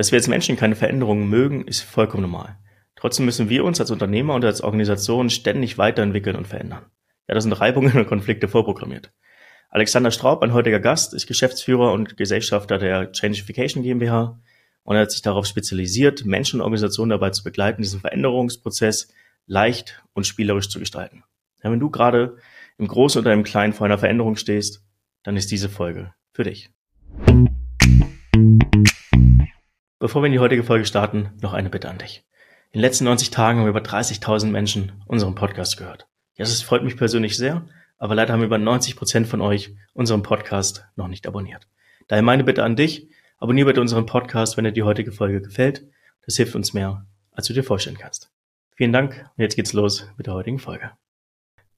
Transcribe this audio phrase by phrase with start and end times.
[0.00, 2.56] Dass wir als Menschen keine Veränderungen mögen, ist vollkommen normal.
[2.96, 6.86] Trotzdem müssen wir uns als Unternehmer und als Organisation ständig weiterentwickeln und verändern.
[7.28, 9.12] Ja, das sind Reibungen und Konflikte vorprogrammiert.
[9.68, 14.40] Alexander Straub, ein heutiger Gast, ist Geschäftsführer und Gesellschafter der Changification GmbH
[14.84, 19.12] und er hat sich darauf spezialisiert, Menschen und Organisationen dabei zu begleiten, diesen Veränderungsprozess
[19.44, 21.24] leicht und spielerisch zu gestalten.
[21.62, 22.38] Ja, wenn du gerade
[22.78, 24.82] im Großen oder im Kleinen vor einer Veränderung stehst,
[25.24, 26.70] dann ist diese Folge für dich.
[30.00, 32.24] Bevor wir in die heutige Folge starten, noch eine Bitte an dich.
[32.72, 36.06] In den letzten 90 Tagen haben über 30.000 Menschen unseren Podcast gehört.
[36.36, 37.66] Ja, das freut mich persönlich sehr,
[37.98, 41.68] aber leider haben über 90 Prozent von euch unseren Podcast noch nicht abonniert.
[42.08, 45.86] Daher meine Bitte an dich, abonniere bitte unseren Podcast, wenn dir die heutige Folge gefällt.
[46.24, 48.30] Das hilft uns mehr, als du dir vorstellen kannst.
[48.76, 50.92] Vielen Dank und jetzt geht's los mit der heutigen Folge.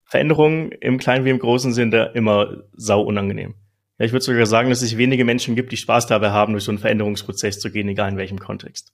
[0.05, 3.57] Veränderungen im Kleinen wie im Großen sind da immer sau unangenehm.
[4.03, 6.65] Ja, ich würde sogar sagen, dass es wenige Menschen gibt, die Spaß dabei haben, durch
[6.65, 8.93] so einen Veränderungsprozess zu gehen, egal in welchem Kontext.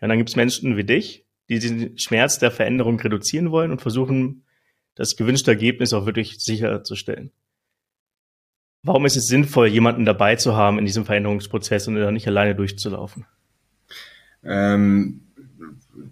[0.00, 3.70] Ja, und dann gibt es Menschen wie dich, die den Schmerz der Veränderung reduzieren wollen
[3.70, 4.46] und versuchen,
[4.94, 7.32] das gewünschte Ergebnis auch wirklich sicherzustellen.
[8.82, 13.26] Warum ist es sinnvoll, jemanden dabei zu haben in diesem Veränderungsprozess und nicht alleine durchzulaufen?
[14.42, 15.29] Ähm,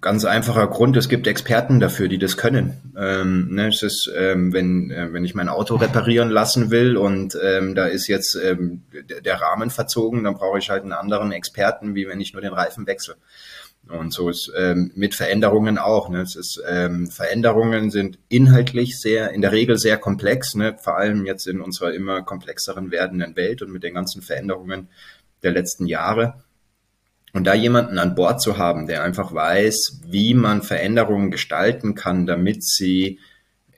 [0.00, 2.92] ganz einfacher Grund, es gibt Experten dafür, die das können.
[2.96, 7.36] Ähm, ne, es ist, ähm, wenn, äh, wenn ich mein Auto reparieren lassen will und
[7.42, 8.82] ähm, da ist jetzt ähm,
[9.24, 12.52] der Rahmen verzogen, dann brauche ich halt einen anderen Experten, wie wenn ich nur den
[12.52, 13.16] Reifen wechsle.
[13.88, 16.10] Und so ist ähm, mit Veränderungen auch.
[16.10, 16.20] Ne?
[16.20, 20.76] Es ist, ähm, Veränderungen sind inhaltlich sehr, in der Regel sehr komplex, ne?
[20.78, 24.88] vor allem jetzt in unserer immer komplexeren werdenden Welt und mit den ganzen Veränderungen
[25.42, 26.42] der letzten Jahre.
[27.38, 32.26] Und da jemanden an Bord zu haben, der einfach weiß, wie man Veränderungen gestalten kann,
[32.26, 33.20] damit sie,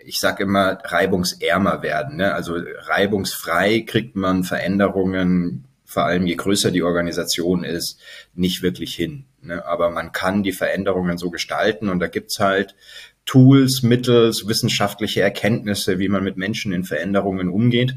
[0.03, 2.17] ich sage immer, reibungsärmer werden.
[2.17, 2.33] Ne?
[2.33, 8.01] Also reibungsfrei kriegt man Veränderungen, vor allem je größer die Organisation ist,
[8.33, 9.27] nicht wirklich hin.
[9.43, 9.63] Ne?
[9.67, 12.75] Aber man kann die Veränderungen so gestalten und da gibt's halt
[13.27, 17.95] Tools, Mittels, wissenschaftliche Erkenntnisse, wie man mit Menschen in Veränderungen umgeht.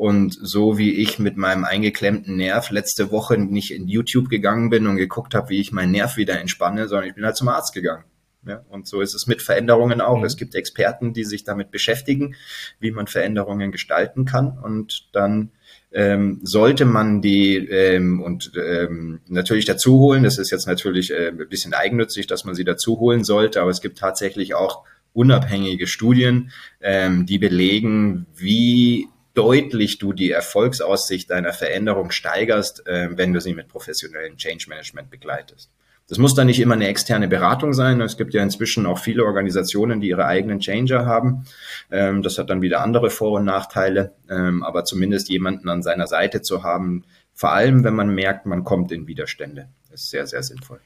[0.00, 4.86] Und so wie ich mit meinem eingeklemmten Nerv letzte Woche nicht in YouTube gegangen bin
[4.86, 7.74] und geguckt habe, wie ich meinen Nerv wieder entspanne, sondern ich bin halt zum Arzt
[7.74, 8.04] gegangen.
[8.46, 10.16] Ja, und so ist es mit Veränderungen auch.
[10.16, 10.24] Mhm.
[10.24, 12.34] Es gibt Experten, die sich damit beschäftigen,
[12.78, 14.58] wie man Veränderungen gestalten kann.
[14.58, 15.50] Und dann
[15.92, 20.22] ähm, sollte man die ähm, und ähm, natürlich dazu holen.
[20.22, 23.70] Das ist jetzt natürlich äh, ein bisschen eigennützig, dass man sie dazu holen sollte, aber
[23.70, 29.06] es gibt tatsächlich auch unabhängige Studien, ähm, die belegen, wie
[29.40, 35.08] deutlich du die Erfolgsaussicht deiner Veränderung steigerst, äh, wenn du sie mit professionellem Change Management
[35.08, 35.70] begleitest.
[36.08, 38.02] Das muss dann nicht immer eine externe Beratung sein.
[38.02, 41.46] Es gibt ja inzwischen auch viele Organisationen, die ihre eigenen Changer haben.
[41.90, 44.12] Ähm, das hat dann wieder andere Vor- und Nachteile.
[44.28, 48.64] Ähm, aber zumindest jemanden an seiner Seite zu haben, vor allem wenn man merkt, man
[48.64, 50.80] kommt in Widerstände, ist sehr, sehr sinnvoll.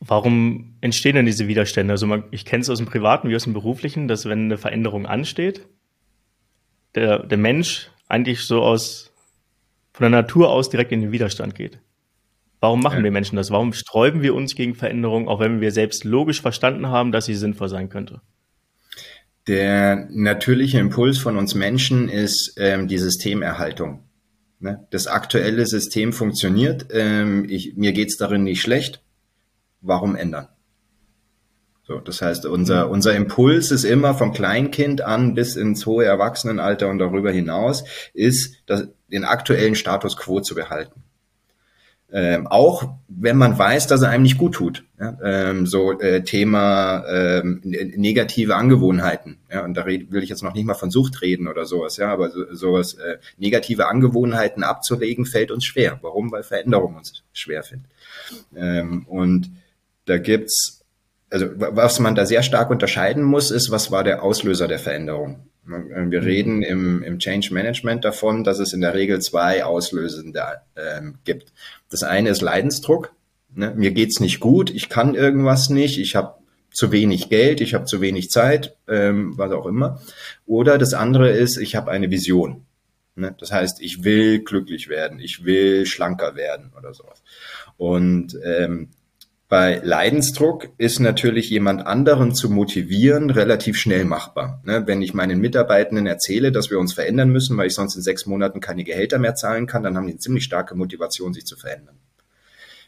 [0.00, 1.92] Warum entstehen denn diese Widerstände?
[1.92, 4.58] Also man, ich kenne es aus dem Privaten wie aus dem Beruflichen, dass wenn eine
[4.58, 5.64] Veränderung ansteht,
[6.94, 9.12] der, der Mensch eigentlich so aus
[9.92, 11.78] von der Natur aus direkt in den Widerstand geht.
[12.60, 13.04] Warum machen ja.
[13.04, 13.50] wir Menschen das?
[13.50, 17.34] Warum sträuben wir uns gegen Veränderungen, auch wenn wir selbst logisch verstanden haben, dass sie
[17.34, 18.20] sinnvoll sein könnte?
[19.48, 24.04] Der natürliche Impuls von uns Menschen ist ähm, die Systemerhaltung.
[24.60, 24.86] Ne?
[24.90, 29.02] Das aktuelle System funktioniert, ähm, ich, mir geht's darin nicht schlecht.
[29.80, 30.48] Warum ändern?
[31.84, 36.88] So, das heißt, unser, unser Impuls ist immer vom Kleinkind an bis ins hohe Erwachsenenalter
[36.88, 37.84] und darüber hinaus,
[38.14, 41.02] ist, das, den aktuellen Status quo zu behalten.
[42.14, 44.84] Ähm, auch wenn man weiß, dass er einem nicht gut tut.
[45.00, 45.16] Ja?
[45.24, 49.38] Ähm, so äh, Thema ähm, negative Angewohnheiten.
[49.50, 49.64] Ja?
[49.64, 51.96] Und da red, will ich jetzt noch nicht mal von Sucht reden oder sowas.
[51.96, 56.00] Ja, aber so, sowas äh, negative Angewohnheiten abzulegen fällt uns schwer.
[56.02, 56.30] Warum?
[56.30, 57.90] Weil Veränderung uns schwer findet.
[58.54, 59.50] Ähm, und
[60.04, 60.81] da gibt's
[61.32, 65.48] also was man da sehr stark unterscheiden muss, ist, was war der Auslöser der Veränderung.
[65.64, 66.26] Wir mhm.
[66.26, 70.42] reden im, im Change Management davon, dass es in der Regel zwei Auslösende
[70.76, 71.52] ähm, gibt.
[71.90, 73.14] Das eine ist Leidensdruck.
[73.54, 73.72] Ne?
[73.74, 76.34] Mir geht's nicht gut, ich kann irgendwas nicht, ich habe
[76.70, 80.02] zu wenig Geld, ich habe zu wenig Zeit, ähm, was auch immer.
[80.46, 82.66] Oder das andere ist, ich habe eine Vision.
[83.14, 83.34] Ne?
[83.38, 87.22] Das heißt, ich will glücklich werden, ich will schlanker werden oder sowas.
[87.78, 88.90] Und ähm,
[89.52, 94.62] bei Leidensdruck ist natürlich jemand anderen zu motivieren relativ schnell machbar.
[94.64, 94.84] Ne?
[94.86, 98.24] Wenn ich meinen Mitarbeitenden erzähle, dass wir uns verändern müssen, weil ich sonst in sechs
[98.24, 101.58] Monaten keine Gehälter mehr zahlen kann, dann haben die eine ziemlich starke Motivation, sich zu
[101.58, 101.96] verändern.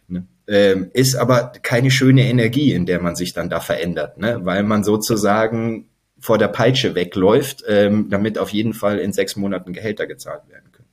[0.08, 0.26] Ne?
[0.46, 4.40] Ähm, ist aber keine schöne Energie, in der man sich dann da verändert, ne?
[4.44, 9.74] weil man sozusagen vor der Peitsche wegläuft, ähm, damit auf jeden Fall in sechs Monaten
[9.74, 10.88] Gehälter gezahlt werden können.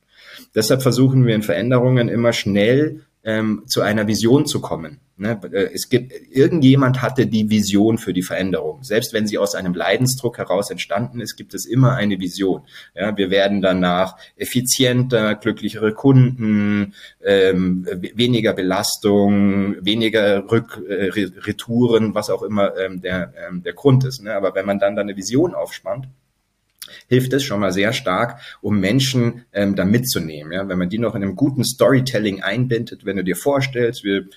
[0.54, 5.00] Deshalb versuchen wir in Veränderungen immer schnell ähm, zu einer Vision zu kommen.
[5.16, 5.40] Ne?
[5.52, 8.82] Äh, es gibt, irgendjemand hatte die Vision für die Veränderung.
[8.82, 12.62] Selbst wenn sie aus einem Leidensdruck heraus entstanden ist, gibt es immer eine Vision.
[12.94, 21.10] Ja, wir werden danach effizienter, glücklichere Kunden, ähm, weniger Belastung, weniger Rück, äh,
[22.14, 24.22] was auch immer ähm, der, ähm, der Grund ist.
[24.22, 24.34] Ne?
[24.34, 26.08] Aber wenn man dann da eine Vision aufspannt,
[27.12, 30.50] hilft es schon mal sehr stark, um Menschen ähm, da mitzunehmen.
[30.50, 30.66] Ja?
[30.66, 34.28] Wenn man die noch in einem guten Storytelling einbindet, wenn du dir vorstellst, wir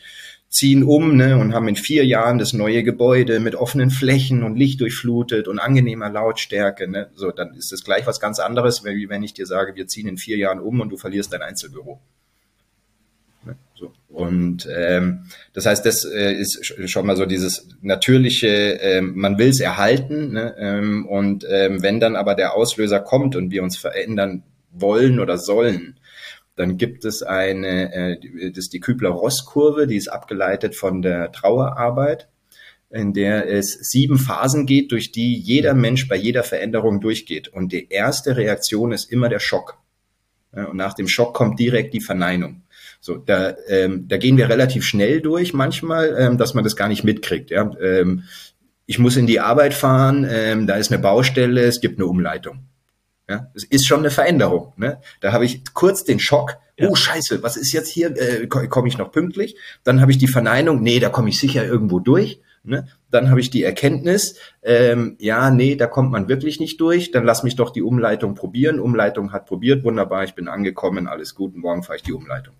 [0.49, 4.57] ziehen um ne, und haben in vier Jahren das neue Gebäude mit offenen Flächen und
[4.57, 6.89] Licht durchflutet und angenehmer Lautstärke.
[6.89, 9.87] Ne, so, dann ist das gleich was ganz anderes, wie wenn ich dir sage, wir
[9.87, 12.01] ziehen in vier Jahren um und du verlierst dein Einzelbüro.
[13.45, 13.93] Ne, so.
[14.15, 19.49] Und ähm, das heißt, das äh, ist schon mal so dieses natürliche, ähm, man will
[19.49, 20.31] es erhalten.
[20.31, 25.19] Ne, ähm, und ähm, wenn dann aber der Auslöser kommt und wir uns verändern wollen
[25.19, 25.99] oder sollen,
[26.55, 32.29] dann gibt es eine, äh, das ist die Kübler-Ross-Kurve, die ist abgeleitet von der Trauerarbeit,
[32.89, 37.49] in der es sieben Phasen geht, durch die jeder Mensch bei jeder Veränderung durchgeht.
[37.49, 39.77] Und die erste Reaktion ist immer der Schock.
[40.55, 42.61] Ja, und nach dem Schock kommt direkt die Verneinung.
[43.05, 46.87] So, da, ähm, da gehen wir relativ schnell durch manchmal, ähm, dass man das gar
[46.87, 47.51] nicht mitkriegt.
[47.51, 47.69] Ja?
[47.79, 48.23] Ähm,
[48.87, 52.65] ich muss in die Arbeit fahren, ähm, da ist eine Baustelle, es gibt eine Umleitung.
[53.29, 54.73] Ja, es ist schon eine Veränderung.
[54.77, 55.01] Ne?
[55.21, 56.89] Da habe ich kurz den Schock, ja.
[56.89, 58.07] oh Scheiße, was ist jetzt hier?
[58.17, 59.55] Äh, komme ich noch pünktlich?
[59.83, 62.41] Dann habe ich die Verneinung, nee, da komme ich sicher irgendwo durch.
[62.63, 62.87] Ne?
[63.11, 67.11] Dann habe ich die Erkenntnis, ähm, ja, nee, da kommt man wirklich nicht durch.
[67.11, 68.79] Dann lass mich doch die Umleitung probieren.
[68.79, 72.55] Umleitung hat probiert, wunderbar, ich bin angekommen, alles gut, morgen fahre ich die Umleitung.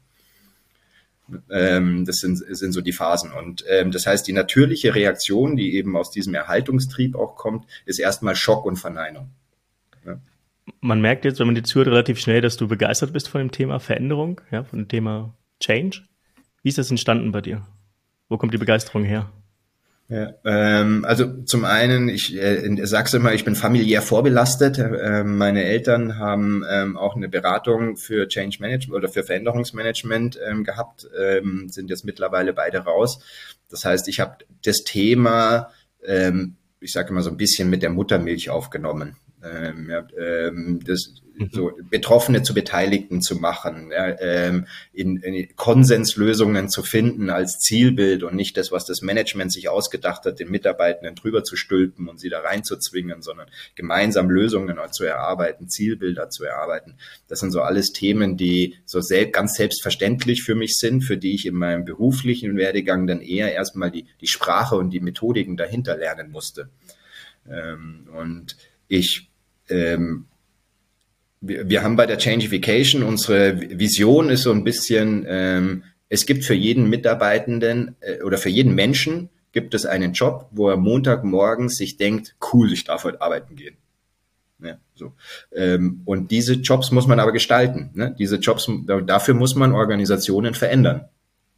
[1.50, 3.32] Ähm, das sind, sind so die Phasen.
[3.32, 8.00] Und ähm, das heißt, die natürliche Reaktion, die eben aus diesem Erhaltungstrieb auch kommt, ist
[8.00, 9.30] erstmal Schock und Verneinung.
[10.06, 10.20] Ja
[10.82, 13.52] man merkt jetzt, wenn man die zuhört, relativ schnell, dass du begeistert bist von dem
[13.52, 16.04] Thema Veränderung, ja, von dem Thema Change.
[16.64, 17.66] Wie ist das entstanden bei dir?
[18.30, 19.32] Wo kommt die Begeisterung her?
[20.08, 24.78] Ja, ähm, also zum einen, ich äh, sag's immer, ich bin familiär vorbelastet.
[24.78, 30.64] Äh, meine Eltern haben ähm, auch eine Beratung für Change Management oder für Veränderungsmanagement ähm,
[30.64, 33.20] gehabt, ähm, sind jetzt mittlerweile beide raus.
[33.70, 35.72] Das heißt, ich habe das Thema,
[36.06, 41.50] ähm, ich sage immer so ein bisschen mit der Muttermilch aufgenommen ähm, ähm, das, mhm.
[41.52, 48.36] so Betroffene zu Beteiligten zu machen, ähm, in, in Konsenslösungen zu finden als Zielbild und
[48.36, 52.30] nicht das, was das Management sich ausgedacht hat, den Mitarbeitenden drüber zu stülpen und sie
[52.30, 56.96] da reinzuzwingen, sondern gemeinsam Lösungen zu erarbeiten, Zielbilder zu erarbeiten.
[57.28, 61.36] Das sind so alles Themen, die so selbst, ganz selbstverständlich für mich sind, für die
[61.36, 65.98] ich in meinem beruflichen Werdegang dann eher erstmal die, die Sprache und die Methodiken dahinter
[65.98, 66.70] lernen musste.
[67.50, 68.56] Ähm, und
[68.88, 69.30] ich
[69.70, 70.26] ähm,
[71.42, 76.44] wir, wir haben bei der Changification unsere Vision ist so ein bisschen, ähm, es gibt
[76.44, 81.78] für jeden Mitarbeitenden äh, oder für jeden Menschen gibt es einen Job, wo er Montagmorgens
[81.78, 83.78] sich denkt, cool, ich darf heute arbeiten gehen.
[84.62, 85.14] Ja, so.
[85.54, 87.92] Ähm, und diese Jobs muss man aber gestalten.
[87.94, 88.16] Ne?
[88.18, 88.70] Diese Jobs,
[89.06, 91.10] dafür muss man Organisationen verändern.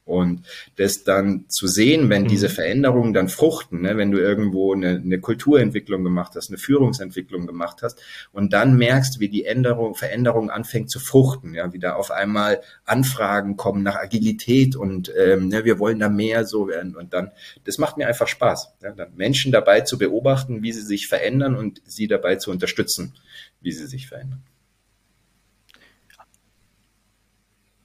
[0.08, 0.44] Und
[0.78, 2.28] das dann zu sehen, wenn mhm.
[2.30, 7.46] diese Veränderungen dann fruchten, ne, wenn du irgendwo eine, eine Kulturentwicklung gemacht hast, eine Führungsentwicklung
[7.46, 8.02] gemacht hast
[8.32, 12.62] und dann merkst, wie die Änderung, Veränderung anfängt zu fruchten, ja, wie da auf einmal
[12.86, 17.32] Anfragen kommen nach Agilität und ähm, ne, wir wollen da mehr so werden und dann,
[17.66, 21.54] das macht mir einfach Spaß, ja, dann Menschen dabei zu beobachten, wie sie sich verändern
[21.56, 23.14] und sie dabei zu unterstützen,
[23.60, 24.42] wie sie sich verändern.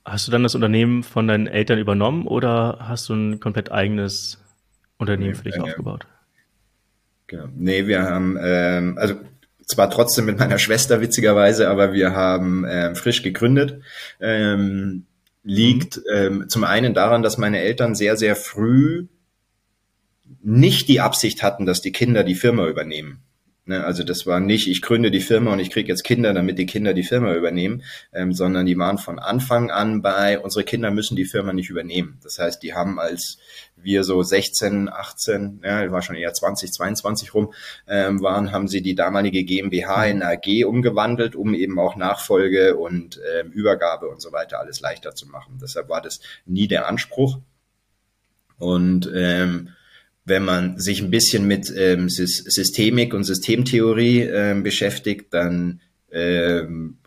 [0.04, 4.42] Hast du dann das Unternehmen von deinen Eltern übernommen oder hast du ein komplett eigenes
[4.98, 6.06] Unternehmen für dich äh, aufgebaut?
[7.28, 7.48] Genau.
[7.54, 9.14] Nee, wir haben, ähm, also
[9.66, 13.80] zwar trotzdem mit meiner Schwester witzigerweise, aber wir haben ähm, frisch gegründet.
[14.20, 15.06] Ähm,
[15.44, 16.02] liegt mhm.
[16.12, 19.06] ähm, zum einen daran, dass meine Eltern sehr, sehr früh
[20.42, 23.22] nicht die Absicht hatten, dass die Kinder die Firma übernehmen.
[23.64, 26.58] Ne, also das war nicht, ich gründe die Firma und ich kriege jetzt Kinder, damit
[26.58, 30.90] die Kinder die Firma übernehmen, ähm, sondern die waren von Anfang an bei, unsere Kinder
[30.90, 32.18] müssen die Firma nicht übernehmen.
[32.24, 33.38] Das heißt, die haben als
[33.76, 37.54] wir so 16, 18, ja, war schon eher 20, 22 rum,
[37.86, 43.20] ähm, waren, haben sie die damalige GmbH in AG umgewandelt, um eben auch Nachfolge und
[43.38, 45.60] ähm, Übergabe und so weiter alles leichter zu machen.
[45.62, 47.38] Deshalb war das nie der Anspruch.
[48.58, 49.68] Und ähm,
[50.24, 56.98] wenn man sich ein bisschen mit ähm, Systemik und Systemtheorie ähm, beschäftigt, dann ähm,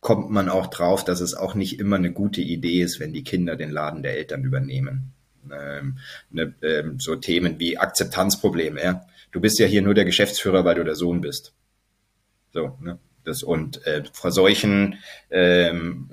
[0.00, 3.24] kommt man auch drauf, dass es auch nicht immer eine gute Idee ist, wenn die
[3.24, 5.12] Kinder den Laden der Eltern übernehmen.
[5.50, 5.98] Ähm,
[6.30, 8.82] ne, ähm, so Themen wie Akzeptanzprobleme.
[8.82, 9.06] Ja?
[9.32, 11.54] Du bist ja hier nur der Geschäftsführer, weil du der Sohn bist.
[12.52, 12.98] So, ne?
[13.24, 14.98] Das, und äh, vor solchen,
[15.30, 16.08] ähm,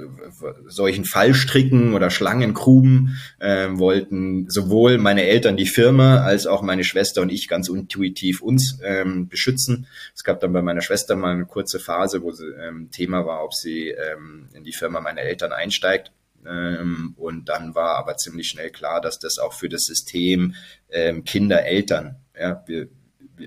[0.68, 7.22] solchen Fallstricken oder Schlangenkruben äh, wollten sowohl meine Eltern die Firma als auch meine Schwester
[7.22, 9.88] und ich ganz intuitiv uns ähm, beschützen.
[10.16, 13.44] Es gab dann bei meiner Schwester mal eine kurze Phase, wo sie, ähm, Thema war,
[13.44, 16.12] ob sie ähm, in die Firma meiner Eltern einsteigt.
[16.48, 20.56] Ähm, und dann war aber ziemlich schnell klar, dass das auch für das System
[20.90, 22.88] ähm, Kinder, Eltern, ja, wir,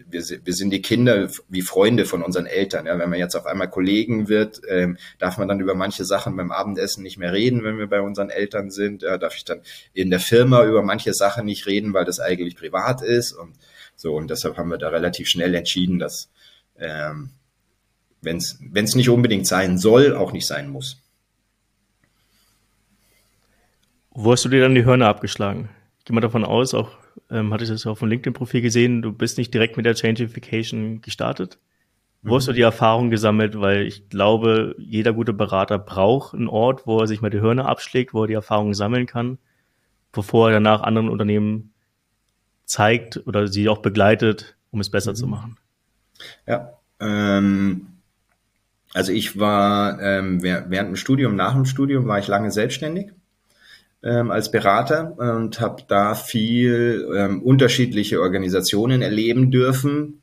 [0.08, 2.86] wir, wir sind die Kinder wie Freunde von unseren Eltern.
[2.86, 6.36] Ja, wenn man jetzt auf einmal Kollegen wird, ähm, darf man dann über manche Sachen
[6.36, 9.02] beim Abendessen nicht mehr reden, wenn wir bei unseren Eltern sind.
[9.02, 12.56] Ja, darf ich dann in der Firma über manche Sachen nicht reden, weil das eigentlich
[12.56, 13.54] privat ist und
[13.96, 14.14] so.
[14.14, 16.30] Und deshalb haben wir da relativ schnell entschieden, dass
[16.78, 17.30] ähm,
[18.20, 20.98] wenn es nicht unbedingt sein soll, auch nicht sein muss.
[24.10, 25.68] Wo hast du dir dann die Hörner abgeschlagen?
[25.98, 26.90] Ich gehe mal davon aus, auch
[27.30, 31.00] ähm, hatte ich das auf dem LinkedIn-Profil gesehen, du bist nicht direkt mit der Changification
[31.00, 31.58] gestartet.
[32.22, 32.36] Wo mhm.
[32.36, 33.60] hast du die Erfahrung gesammelt?
[33.60, 37.66] Weil ich glaube, jeder gute Berater braucht einen Ort, wo er sich mal die Hörner
[37.66, 39.38] abschlägt, wo er die Erfahrungen sammeln kann,
[40.12, 41.72] bevor er danach anderen Unternehmen
[42.64, 45.16] zeigt oder sie auch begleitet, um es besser mhm.
[45.16, 45.56] zu machen.
[46.46, 47.88] Ja, ähm,
[48.94, 53.12] also ich war ähm, während dem Studium, nach dem Studium war ich lange selbstständig
[54.04, 60.22] ähm, als Berater und habe da viel ähm, unterschiedliche Organisationen erleben dürfen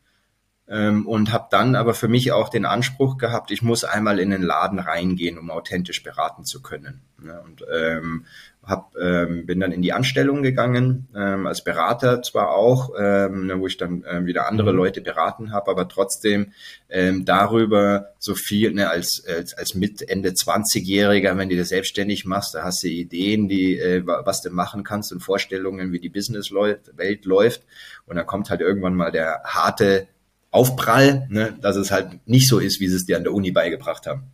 [0.67, 4.29] ähm, und habe dann aber für mich auch den Anspruch gehabt, ich muss einmal in
[4.29, 7.01] den Laden reingehen, um authentisch beraten zu können.
[7.19, 7.41] Ne?
[7.43, 8.25] Und ähm,
[8.63, 13.59] hab, ähm, bin dann in die Anstellung gegangen, ähm, als Berater zwar auch, ähm, ne,
[13.59, 14.77] wo ich dann ähm, wieder andere mhm.
[14.77, 16.53] Leute beraten habe, aber trotzdem
[16.87, 22.25] ähm, darüber so viel, ne, als, als, als mit Ende 20-Jähriger, wenn du dir selbstständig
[22.25, 26.09] machst, da hast du Ideen, die, äh, was du machen kannst und Vorstellungen, wie die
[26.09, 27.63] Business-Welt läuft.
[28.05, 30.07] Und dann kommt halt irgendwann mal der harte
[30.51, 33.51] Aufprall, ne, dass es halt nicht so ist, wie sie es dir an der Uni
[33.51, 34.31] beigebracht haben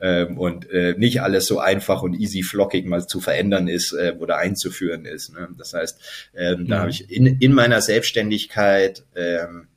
[0.00, 4.14] ähm, und äh, nicht alles so einfach und easy flockig mal zu verändern ist äh,
[4.18, 5.32] oder einzuführen ist.
[5.32, 5.48] Ne?
[5.56, 6.00] Das heißt,
[6.34, 6.68] ähm, mhm.
[6.68, 9.68] da habe ich in, in meiner Selbstständigkeit ähm,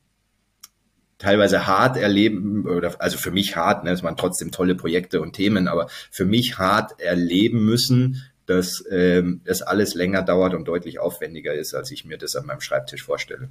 [1.22, 5.34] teilweise hart erleben oder also für mich hart, ne, es waren trotzdem tolle Projekte und
[5.34, 11.00] Themen, aber für mich hart erleben müssen, dass ähm, das alles länger dauert und deutlich
[11.00, 13.50] aufwendiger ist, als ich mir das an meinem Schreibtisch vorstelle.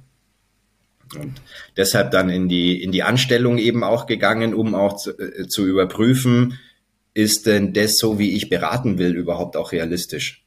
[1.19, 1.41] Und
[1.77, 5.65] deshalb dann in die, in die Anstellung eben auch gegangen, um auch zu, äh, zu
[5.65, 6.59] überprüfen,
[7.13, 10.45] ist denn das so, wie ich beraten will, überhaupt auch realistisch?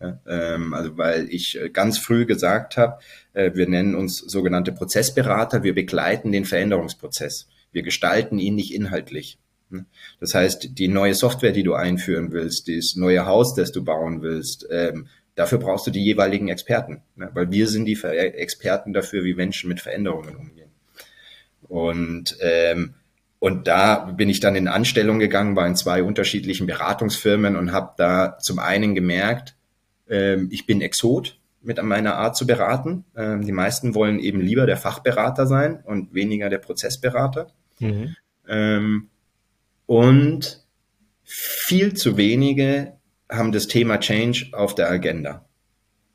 [0.00, 2.98] Ja, ähm, also weil ich äh, ganz früh gesagt habe,
[3.32, 7.48] äh, wir nennen uns sogenannte Prozessberater, wir begleiten den Veränderungsprozess.
[7.72, 9.38] Wir gestalten ihn nicht inhaltlich.
[10.20, 14.22] Das heißt, die neue Software, die du einführen willst, das neue Haus, das du bauen
[14.22, 17.30] willst, ähm, Dafür brauchst du die jeweiligen Experten, ne?
[17.34, 20.70] weil wir sind die Experten dafür, wie Menschen mit Veränderungen umgehen.
[21.68, 22.94] Und ähm,
[23.44, 28.38] und da bin ich dann in Anstellung gegangen bei zwei unterschiedlichen Beratungsfirmen und habe da
[28.38, 29.54] zum einen gemerkt,
[30.08, 33.04] ähm, ich bin Exot mit meiner Art zu beraten.
[33.14, 37.48] Ähm, die meisten wollen eben lieber der Fachberater sein und weniger der Prozessberater.
[37.80, 38.16] Mhm.
[38.48, 39.08] Ähm,
[39.84, 40.64] und
[41.22, 42.94] viel zu wenige
[43.36, 45.44] haben das Thema Change auf der Agenda.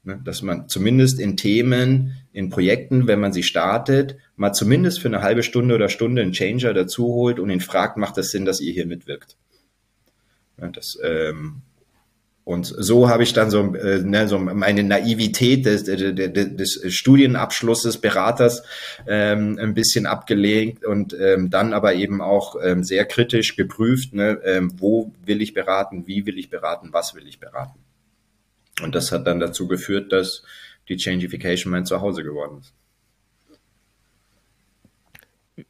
[0.04, 5.10] Ne, dass man zumindest in Themen, in Projekten, wenn man sie startet, mal zumindest für
[5.10, 8.46] eine halbe Stunde oder Stunde einen Changer dazu holt und ihn fragt, macht das Sinn,
[8.46, 9.38] dass ihr hier mitwirkt?
[10.56, 11.64] Das, ähm,
[12.50, 18.00] und so habe ich dann so, äh, ne, so meine Naivität des, des, des Studienabschlusses,
[18.02, 18.64] Beraters
[19.06, 24.42] ähm, ein bisschen abgelegt und ähm, dann aber eben auch ähm, sehr kritisch geprüft, ne,
[24.44, 27.78] ähm, wo will ich beraten, wie will ich beraten, was will ich beraten.
[28.82, 30.42] Und das hat dann dazu geführt, dass
[30.88, 32.74] die Changification mein Zuhause geworden ist.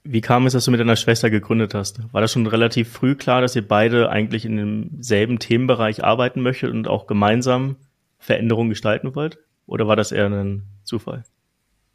[0.03, 2.01] Wie kam es, dass du mit deiner Schwester gegründet hast?
[2.11, 6.71] War das schon relativ früh klar, dass ihr beide eigentlich in demselben Themenbereich arbeiten möchtet
[6.71, 7.75] und auch gemeinsam
[8.17, 9.39] Veränderungen gestalten wollt?
[9.65, 11.23] Oder war das eher ein Zufall?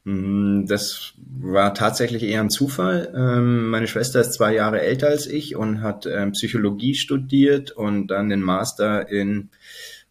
[0.04, 3.12] Mm, das war tatsächlich eher ein Zufall.
[3.16, 8.08] Ähm, meine Schwester ist zwei Jahre älter als ich und hat ähm, Psychologie studiert und
[8.08, 9.50] dann den Master in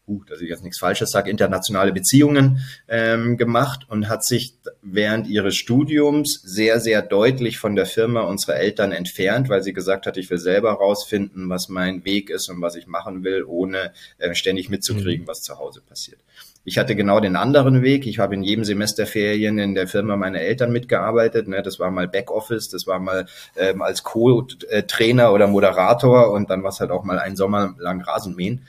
[0.08, 5.28] uh, dass ich jetzt nichts Falsches sage, internationale Beziehungen ähm, gemacht und hat sich während
[5.28, 10.18] ihres Studiums sehr, sehr deutlich von der Firma unserer Eltern entfernt, weil sie gesagt hat,
[10.18, 14.34] ich will selber rausfinden, was mein Weg ist und was ich machen will, ohne äh,
[14.36, 15.28] ständig mitzukriegen, mhm.
[15.28, 16.20] was zu Hause passiert.
[16.66, 18.08] Ich hatte genau den anderen Weg.
[18.08, 21.48] Ich habe in jedem Semesterferien in der Firma meiner Eltern mitgearbeitet.
[21.48, 21.62] Ne?
[21.62, 23.26] Das war mal Backoffice, das war mal
[23.58, 28.02] ähm, als Co-Trainer oder Moderator und dann war es halt auch mal ein Sommer lang
[28.02, 28.66] Rasenmähen.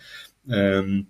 [0.51, 1.07] Ähm,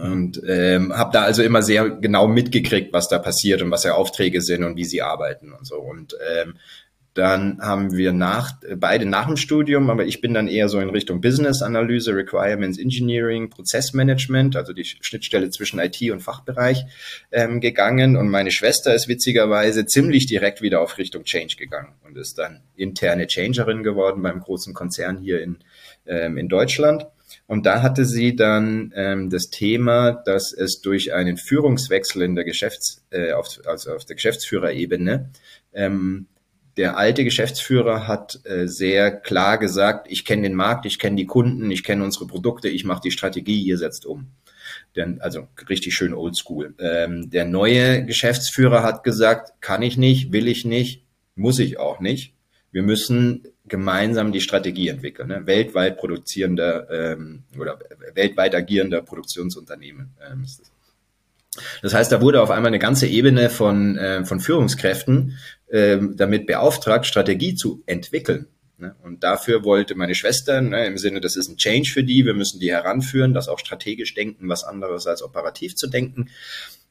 [0.00, 3.94] und ähm, habe da also immer sehr genau mitgekriegt, was da passiert und was ja
[3.94, 5.76] Aufträge sind und wie sie arbeiten und so.
[5.76, 6.54] Und ähm,
[7.14, 10.88] Dann haben wir nach, beide nach dem Studium, aber ich bin dann eher so in
[10.88, 16.86] Richtung Business-Analyse, Requirements Engineering, Prozessmanagement, also die Schnittstelle zwischen IT und Fachbereich
[17.30, 18.16] ähm, gegangen.
[18.16, 22.62] Und meine Schwester ist witzigerweise ziemlich direkt wieder auf Richtung Change gegangen und ist dann
[22.76, 25.58] interne Changerin geworden beim großen Konzern hier in,
[26.06, 27.04] ähm, in Deutschland.
[27.46, 32.44] Und da hatte sie dann ähm, das Thema, dass es durch einen Führungswechsel in der
[32.44, 35.30] Geschäfts, äh, auf, also auf der Geschäftsführerebene
[35.72, 36.26] ähm,
[36.76, 41.26] der alte Geschäftsführer hat äh, sehr klar gesagt, ich kenne den Markt, ich kenne die
[41.26, 44.28] Kunden, ich kenne unsere Produkte, ich mache die Strategie, ihr setzt um.
[44.96, 46.74] Denn, also richtig schön oldschool.
[46.78, 52.00] Ähm, der neue Geschäftsführer hat gesagt, kann ich nicht, will ich nicht, muss ich auch
[52.00, 52.34] nicht.
[52.70, 55.28] Wir müssen gemeinsam die Strategie entwickeln.
[55.28, 55.46] Ne?
[55.46, 57.78] Weltweit produzierender ähm, oder
[58.14, 60.70] weltweit agierender Produktionsunternehmen ähm, ist das.
[61.80, 65.38] Das heißt, da wurde auf einmal eine ganze Ebene von, äh, von Führungskräften
[65.70, 68.46] ähm, damit beauftragt, Strategie zu entwickeln.
[68.76, 68.94] Ne?
[69.02, 72.34] Und dafür wollte meine Schwester, ne, im Sinne, das ist ein Change für die, wir
[72.34, 76.28] müssen die heranführen, das auch strategisch denken, was anderes als operativ zu denken.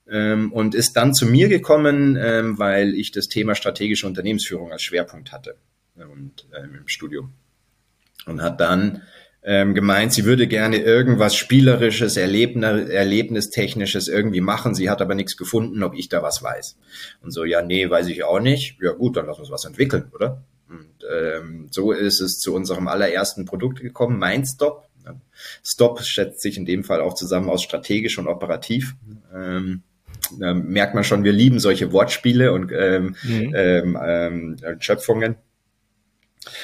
[0.09, 4.81] Ähm, und ist dann zu mir gekommen, ähm, weil ich das Thema strategische Unternehmensführung als
[4.81, 5.57] Schwerpunkt hatte
[6.09, 7.33] und ähm, im Studium.
[8.25, 9.01] Und hat dann
[9.43, 14.75] ähm, gemeint, sie würde gerne irgendwas Spielerisches, Erlebnis, Erlebnistechnisches irgendwie machen.
[14.75, 16.77] Sie hat aber nichts gefunden, ob ich da was weiß.
[17.21, 18.77] Und so, ja, nee, weiß ich auch nicht.
[18.81, 20.43] Ja gut, dann lass uns was entwickeln, oder?
[20.69, 24.87] Und ähm, so ist es zu unserem allerersten Produkt gekommen, Mindstop.
[25.63, 28.95] Stop schätzt sich in dem Fall auch zusammen aus strategisch und operativ.
[29.33, 29.81] Ähm,
[30.39, 33.53] da merkt man schon, wir lieben solche Wortspiele und ähm, mhm.
[33.55, 35.35] ähm, ähm, Schöpfungen.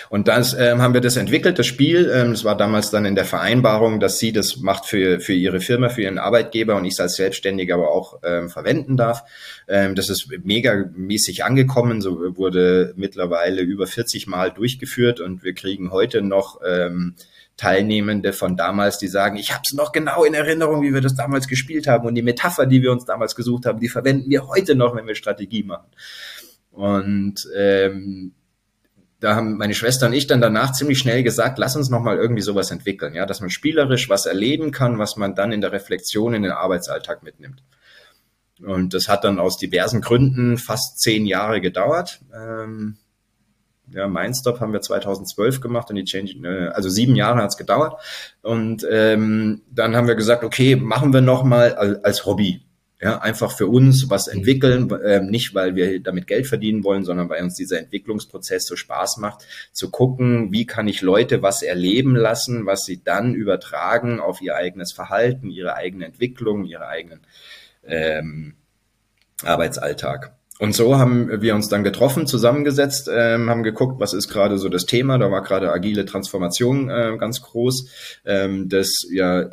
[0.09, 2.11] Und das ähm, haben wir das entwickelt, das Spiel.
[2.11, 5.59] Ähm, das war damals dann in der Vereinbarung, dass sie das macht für, für ihre
[5.59, 9.23] Firma, für ihren Arbeitgeber und ich als Selbstständiger aber auch ähm, verwenden darf.
[9.67, 12.01] Ähm, das ist megamäßig angekommen.
[12.01, 17.15] So wurde mittlerweile über 40 Mal durchgeführt und wir kriegen heute noch ähm,
[17.55, 21.15] Teilnehmende von damals, die sagen, ich habe es noch genau in Erinnerung, wie wir das
[21.15, 24.47] damals gespielt haben und die Metapher, die wir uns damals gesucht haben, die verwenden wir
[24.47, 25.87] heute noch, wenn wir Strategie machen.
[26.71, 28.33] Und ähm,
[29.19, 32.43] da haben meine Schwester und ich dann danach ziemlich schnell gesagt, lass uns nochmal irgendwie
[32.43, 36.33] sowas entwickeln, ja, dass man spielerisch was erleben kann, was man dann in der Reflexion
[36.33, 37.63] in den Arbeitsalltag mitnimmt.
[38.63, 42.21] Und das hat dann aus diversen Gründen fast zehn Jahre gedauert.
[42.33, 42.97] Ähm,
[43.89, 48.01] ja, Mindstop haben wir 2012 gemacht und die Change, äh, also sieben Jahre hat's gedauert.
[48.41, 52.66] Und ähm, dann haben wir gesagt, okay, machen wir nochmal als Hobby.
[52.99, 54.39] Ja, einfach für uns was mhm.
[54.39, 58.75] entwickeln, äh, nicht weil wir damit Geld verdienen wollen, sondern weil uns dieser Entwicklungsprozess so
[58.75, 64.19] Spaß macht, zu gucken, wie kann ich Leute was erleben lassen, was sie dann übertragen
[64.19, 67.19] auf ihr eigenes Verhalten, ihre eigene Entwicklung, ihre eigenen
[67.85, 68.55] ähm,
[69.43, 70.33] Arbeitsalltag.
[70.59, 74.69] Und so haben wir uns dann getroffen, zusammengesetzt, ähm, haben geguckt, was ist gerade so
[74.69, 75.19] das Thema.
[75.19, 77.89] Da war gerade agile Transformation äh, ganz groß.
[78.25, 79.47] Ähm, das ja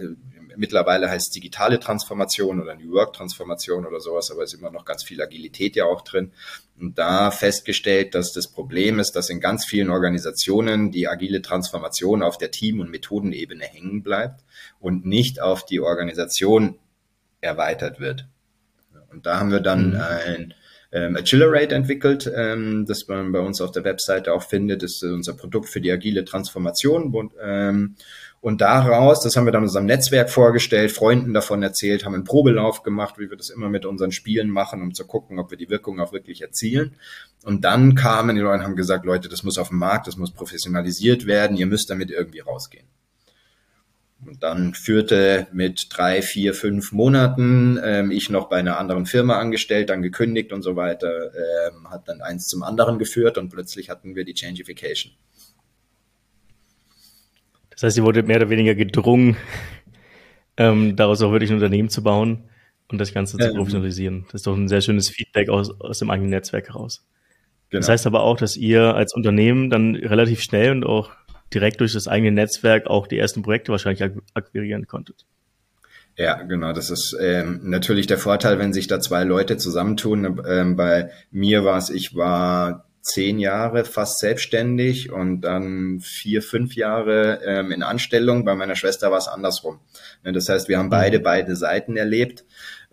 [0.56, 5.04] mittlerweile heißt digitale Transformation oder New Work Transformation oder sowas, aber ist immer noch ganz
[5.04, 6.32] viel Agilität ja auch drin.
[6.78, 12.22] Und da festgestellt, dass das Problem ist, dass in ganz vielen Organisationen die agile Transformation
[12.22, 14.44] auf der Team- und Methodenebene hängen bleibt
[14.80, 16.78] und nicht auf die Organisation
[17.40, 18.26] erweitert wird.
[19.10, 20.00] Und da haben wir dann mhm.
[20.00, 20.54] ein
[20.94, 24.82] ähm, Accelerate entwickelt, ähm, das man bei uns auf der Webseite auch findet.
[24.82, 27.12] Das ist unser Produkt für die agile Transformation.
[27.12, 27.96] Und, ähm,
[28.40, 32.84] und daraus, das haben wir dann unserem Netzwerk vorgestellt, Freunden davon erzählt, haben einen Probelauf
[32.84, 35.68] gemacht, wie wir das immer mit unseren Spielen machen, um zu gucken, ob wir die
[35.68, 36.94] Wirkung auch wirklich erzielen.
[37.44, 40.16] Und dann kamen die Leute und haben gesagt, Leute, das muss auf den Markt, das
[40.16, 42.86] muss professionalisiert werden, ihr müsst damit irgendwie rausgehen.
[44.26, 49.38] Und dann führte mit drei, vier, fünf Monaten ähm, ich noch bei einer anderen Firma
[49.38, 53.90] angestellt, dann gekündigt und so weiter, ähm, hat dann eins zum anderen geführt und plötzlich
[53.90, 55.12] hatten wir die Changification.
[57.70, 59.36] Das heißt, ihr wurdet mehr oder weniger gedrungen,
[60.56, 62.44] ähm, daraus auch wirklich ein Unternehmen zu bauen
[62.88, 64.24] und das Ganze zu professionalisieren.
[64.26, 67.04] Das ist doch ein sehr schönes Feedback aus, aus dem eigenen Netzwerk heraus.
[67.70, 67.80] Genau.
[67.80, 71.10] Das heißt aber auch, dass ihr als Unternehmen dann relativ schnell und auch
[71.54, 75.24] direkt durch das eigene Netzwerk auch die ersten Projekte wahrscheinlich akquirieren konntet.
[76.16, 76.72] Ja, genau.
[76.72, 80.42] Das ist ähm, natürlich der Vorteil, wenn sich da zwei Leute zusammentun.
[80.46, 86.74] Ähm, bei mir war es, ich war zehn Jahre fast selbstständig und dann vier, fünf
[86.74, 88.44] Jahre ähm, in Anstellung.
[88.44, 89.80] Bei meiner Schwester war es andersrum.
[90.22, 91.22] Das heißt, wir haben beide mhm.
[91.24, 92.44] beide Seiten erlebt.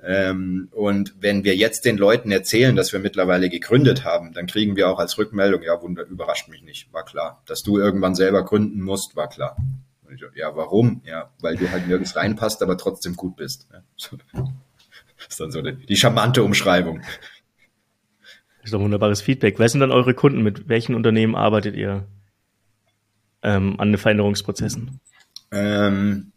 [0.03, 4.75] Ähm, und wenn wir jetzt den Leuten erzählen, dass wir mittlerweile gegründet haben, dann kriegen
[4.75, 7.43] wir auch als Rückmeldung, ja, wunder, überrascht mich nicht, war klar.
[7.45, 9.55] Dass du irgendwann selber gründen musst, war klar.
[10.35, 11.01] Ja, warum?
[11.05, 13.67] Ja, weil du halt nirgends reinpasst, aber trotzdem gut bist.
[13.95, 14.11] Das
[15.29, 17.01] ist dann so die, die charmante Umschreibung.
[18.57, 19.57] Das ist doch wunderbares Feedback.
[19.57, 20.41] Wer sind dann eure Kunden?
[20.41, 22.05] Mit welchen Unternehmen arbeitet ihr
[23.41, 24.99] ähm, an den Veränderungsprozessen?
[25.51, 26.31] Ähm,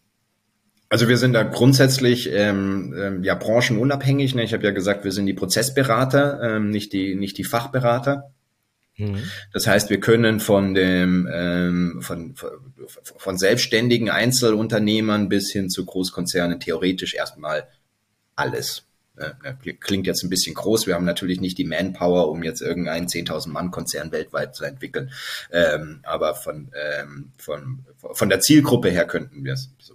[0.95, 4.37] also wir sind da grundsätzlich ähm, ähm, ja branchenunabhängig.
[4.37, 4.45] Ne?
[4.45, 8.31] Ich habe ja gesagt, wir sind die Prozessberater, ähm, nicht die nicht die Fachberater.
[8.97, 9.25] Mhm.
[9.53, 12.37] Das heißt, wir können von dem ähm, von,
[12.87, 17.67] von selbstständigen Einzelunternehmern bis hin zu Großkonzernen theoretisch erstmal
[18.37, 18.85] alles.
[19.81, 20.87] Klingt jetzt ein bisschen groß.
[20.87, 25.11] Wir haben natürlich nicht die Manpower, um jetzt irgendeinen 10.000 Mann Konzern weltweit zu entwickeln.
[25.51, 29.71] Ähm, aber von, ähm, von, von der Zielgruppe her könnten wir es.
[29.81, 29.94] So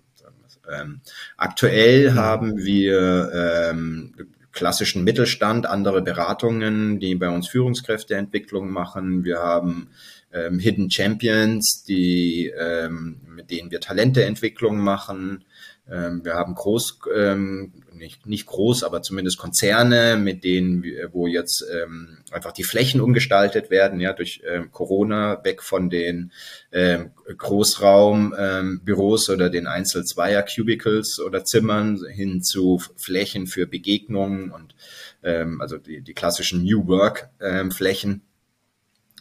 [0.71, 1.01] ähm,
[1.38, 2.15] aktuell mhm.
[2.15, 4.13] haben wir ähm,
[4.51, 9.23] klassischen Mittelstand, andere Beratungen, die bei uns Führungskräfteentwicklung machen.
[9.23, 9.89] Wir haben
[10.34, 15.43] ähm, Hidden Champions, die, ähm, mit denen wir Talenteentwicklung machen.
[15.89, 21.64] Ähm, wir haben groß, ähm, nicht, nicht groß, aber zumindest Konzerne, mit denen, wo jetzt
[21.72, 26.32] ähm, einfach die Flächen umgestaltet werden, ja, durch ähm, Corona weg von den
[26.72, 34.76] ähm, Großraumbüros ähm, oder den Einzel-Zweier-Cubicles oder Zimmern hin zu Flächen für Begegnungen und
[35.22, 38.12] ähm, also die, die klassischen New Work-Flächen.
[38.12, 38.22] Ähm,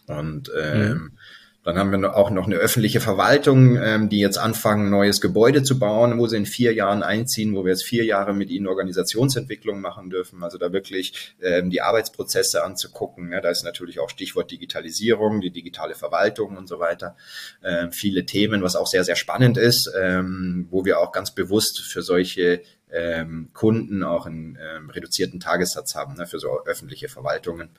[0.08, 1.17] und ähm, mhm.
[1.64, 5.78] Dann haben wir auch noch eine öffentliche Verwaltung, ähm, die jetzt anfangen, neues Gebäude zu
[5.78, 9.80] bauen, wo sie in vier Jahren einziehen, wo wir jetzt vier Jahre mit ihnen Organisationsentwicklung
[9.80, 10.42] machen dürfen.
[10.42, 13.32] Also da wirklich ähm, die Arbeitsprozesse anzugucken.
[13.32, 17.16] Ja, da ist natürlich auch Stichwort Digitalisierung, die digitale Verwaltung und so weiter.
[17.62, 21.80] Ähm, viele Themen, was auch sehr, sehr spannend ist, ähm, wo wir auch ganz bewusst
[21.80, 27.70] für solche ähm, Kunden auch einen ähm, reduzierten Tagessatz haben ne, für so öffentliche Verwaltungen.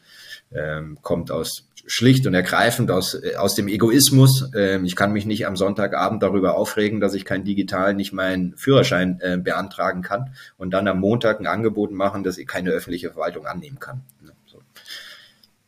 [0.51, 4.51] Ähm, kommt aus schlicht und ergreifend aus, äh, aus dem Egoismus.
[4.55, 8.55] Ähm, ich kann mich nicht am Sonntagabend darüber aufregen, dass ich kein digital nicht meinen
[8.57, 13.11] Führerschein äh, beantragen kann und dann am Montag ein Angebot machen, dass ich keine öffentliche
[13.11, 14.01] Verwaltung annehmen kann.
[14.45, 14.61] So.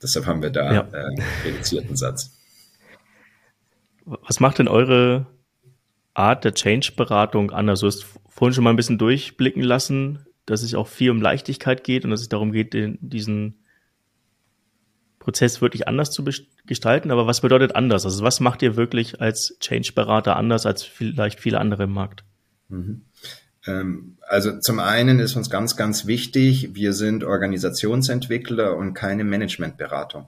[0.02, 0.88] Deshalb haben wir da ja.
[0.92, 2.32] äh, einen reduzierten Satz.
[4.06, 5.28] Was macht denn eure
[6.14, 7.82] Art der Change-Beratung anders?
[7.82, 8.06] Du hast
[8.42, 12.10] vorhin schon mal ein bisschen durchblicken lassen, dass es auch viel um Leichtigkeit geht und
[12.10, 13.60] dass es darum geht, den, diesen
[15.20, 16.26] Prozess wirklich anders zu
[16.66, 17.12] gestalten.
[17.12, 18.04] Aber was bedeutet anders?
[18.04, 22.24] Also was macht ihr wirklich als Change-Berater anders als vielleicht viele andere im Markt?
[22.70, 23.04] Mhm.
[23.68, 30.26] Ähm, also zum einen ist uns ganz, ganz wichtig, wir sind Organisationsentwickler und keine Managementberatung.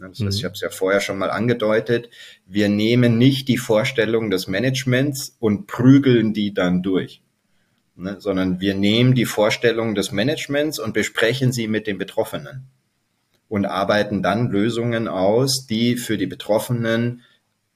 [0.00, 0.28] Das heißt, mhm.
[0.28, 2.08] ich habe es ja vorher schon mal angedeutet,
[2.46, 7.22] wir nehmen nicht die Vorstellung des Managements und prügeln die dann durch.
[8.00, 12.64] Ne, sondern wir nehmen die Vorstellung des Managements und besprechen sie mit den Betroffenen
[13.46, 17.20] und arbeiten dann Lösungen aus, die für die Betroffenen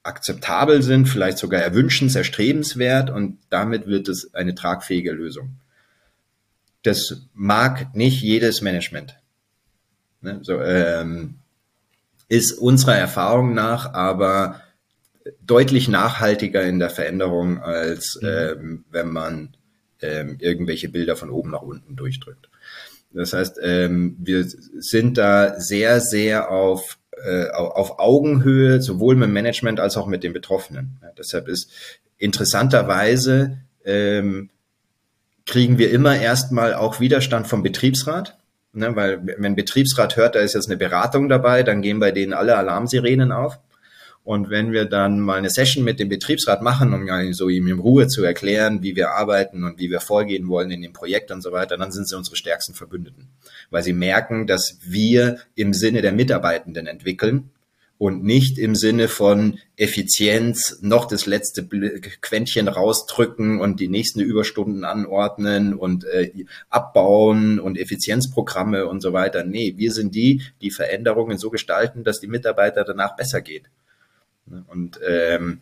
[0.02, 5.56] akzeptabel sind, vielleicht sogar erwünschens, erstrebenswert und damit wird es eine tragfähige Lösung.
[6.84, 9.18] Das mag nicht jedes Management.
[10.22, 10.38] Ne?
[10.40, 11.34] So, ähm,
[12.30, 14.62] ist unserer Erfahrung nach aber
[15.42, 18.28] deutlich nachhaltiger in der Veränderung, als mhm.
[18.28, 19.56] ähm, wenn man
[20.02, 22.48] ähm, irgendwelche Bilder von oben nach unten durchdrückt.
[23.12, 29.32] Das heißt, ähm, wir sind da sehr, sehr auf, äh, auf Augenhöhe, sowohl mit dem
[29.32, 30.98] Management als auch mit den Betroffenen.
[31.00, 31.70] Ja, deshalb ist
[32.18, 34.50] interessanterweise ähm,
[35.46, 38.38] kriegen wir immer erstmal auch Widerstand vom Betriebsrat.
[38.76, 42.32] Ne, weil wenn Betriebsrat hört, da ist jetzt eine Beratung dabei, dann gehen bei denen
[42.32, 43.60] alle Alarmsirenen auf.
[44.24, 47.68] Und wenn wir dann mal eine Session mit dem Betriebsrat machen, um ja so ihm
[47.68, 51.30] in Ruhe zu erklären, wie wir arbeiten und wie wir vorgehen wollen in dem Projekt
[51.30, 53.28] und so weiter, dann sind sie unsere stärksten Verbündeten.
[53.70, 57.50] Weil sie merken, dass wir im Sinne der Mitarbeitenden entwickeln
[57.98, 61.66] und nicht im Sinne von Effizienz noch das letzte
[62.22, 66.32] Quäntchen rausdrücken und die nächsten Überstunden anordnen und äh,
[66.70, 69.44] abbauen und Effizienzprogramme und so weiter.
[69.44, 73.64] Nee, wir sind die, die Veränderungen so gestalten, dass die Mitarbeiter danach besser geht.
[74.46, 74.64] Ne?
[74.68, 75.60] Und ähm,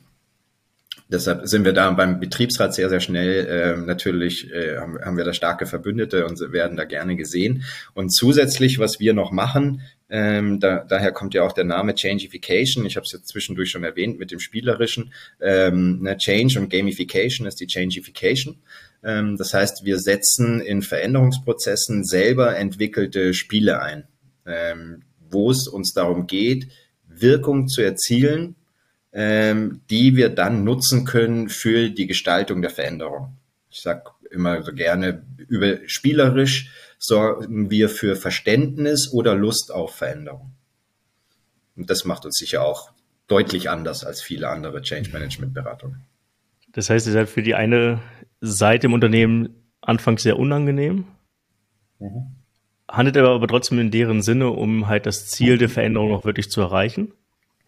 [1.09, 3.47] deshalb sind wir da beim Betriebsrat sehr, sehr schnell.
[3.49, 7.65] Ähm, natürlich äh, haben, haben wir da starke Verbündete und werden da gerne gesehen.
[7.95, 12.85] Und zusätzlich, was wir noch machen, ähm, da, daher kommt ja auch der Name Changeification.
[12.85, 15.13] Ich habe es jetzt zwischendurch schon erwähnt mit dem Spielerischen.
[15.41, 18.59] Ähm, ne, Change und Gamification ist die Changeification.
[19.03, 24.05] Ähm, das heißt, wir setzen in Veränderungsprozessen selber entwickelte Spiele ein,
[24.45, 26.69] ähm, wo es uns darum geht,
[27.09, 28.57] Wirkung zu erzielen,
[29.13, 33.37] ähm, die wir dann nutzen können für die Gestaltung der Veränderung.
[33.71, 40.53] Ich sage immer so gerne, über spielerisch sorgen wir für Verständnis oder Lust auf Veränderung.
[41.77, 42.93] Und das macht uns sicher auch
[43.29, 46.05] deutlich anders als viele andere Change Management Beratungen.
[46.73, 48.01] Das heißt, es ist halt für die eine
[48.41, 51.07] Seite im Unternehmen anfangs sehr unangenehm.
[51.99, 52.37] Mhm.
[52.89, 56.51] handelt er aber trotzdem in deren Sinne, um halt das Ziel der Veränderung auch wirklich
[56.51, 57.13] zu erreichen.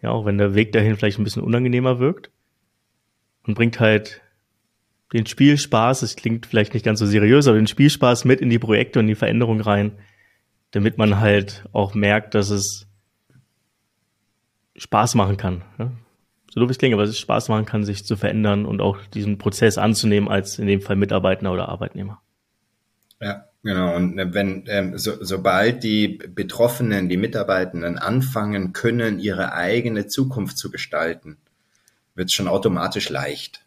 [0.05, 2.29] Ja, auch wenn der Weg dahin vielleicht ein bisschen unangenehmer wirkt.
[3.47, 4.21] Und bringt halt
[5.13, 8.59] den Spielspaß, es klingt vielleicht nicht ganz so seriös, aber den Spielspaß mit in die
[8.59, 9.93] Projekte und die Veränderung rein,
[10.71, 12.87] damit man halt auch merkt, dass es
[14.75, 15.63] Spaß machen kann.
[15.79, 15.91] Ja?
[16.53, 19.39] So doof es klingt, aber es Spaß machen kann, sich zu verändern und auch diesen
[19.39, 22.21] Prozess anzunehmen als in dem Fall Mitarbeiter oder Arbeitnehmer.
[23.19, 23.93] Ja, genau.
[23.95, 30.57] Und äh, wenn ähm, so, sobald die Betroffenen, die Mitarbeitenden anfangen können, ihre eigene Zukunft
[30.57, 31.35] zu gestalten,
[32.15, 33.65] wird es schon automatisch leicht.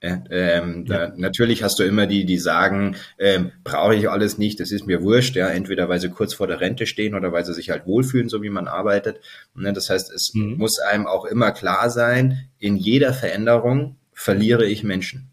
[0.00, 1.08] Ja, ähm, ja.
[1.08, 4.86] Da, natürlich hast du immer die, die sagen, ähm, brauche ich alles nicht, das ist
[4.86, 7.70] mir wurscht, ja, entweder weil sie kurz vor der Rente stehen oder weil sie sich
[7.70, 9.20] halt wohlfühlen, so wie man arbeitet.
[9.56, 10.56] Ne, das heißt, es mhm.
[10.56, 15.30] muss einem auch immer klar sein, in jeder Veränderung verliere ich Menschen.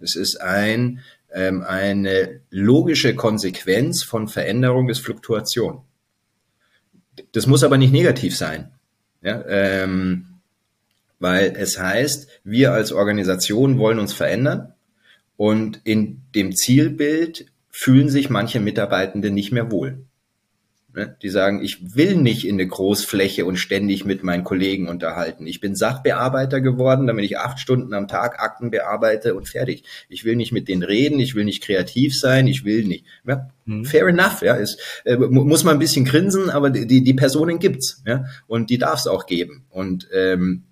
[0.00, 1.00] Es ist ein,
[1.34, 5.82] ähm, eine logische Konsequenz von Veränderung ist Fluktuation.
[7.32, 8.70] Das muss aber nicht negativ sein.
[9.22, 10.26] Ja, ähm,
[11.18, 14.74] weil es heißt, wir als Organisation wollen uns verändern
[15.36, 20.04] und in dem Zielbild fühlen sich manche Mitarbeitende nicht mehr wohl.
[20.94, 21.16] Ne?
[21.22, 25.44] Die sagen, ich will nicht in eine Großfläche und ständig mit meinen Kollegen unterhalten.
[25.44, 29.82] Ich bin Sachbearbeiter geworden, damit ich acht Stunden am Tag Akten bearbeite und fertig.
[30.08, 33.04] Ich will nicht mit denen reden, ich will nicht kreativ sein, ich will nicht.
[33.26, 33.84] Ja, mhm.
[33.84, 38.02] Fair enough, ja, ist, äh, muss man ein bisschen grinsen, aber die, die Personen gibt's,
[38.06, 39.64] ja, und die darf es auch geben.
[39.70, 40.62] Und ähm,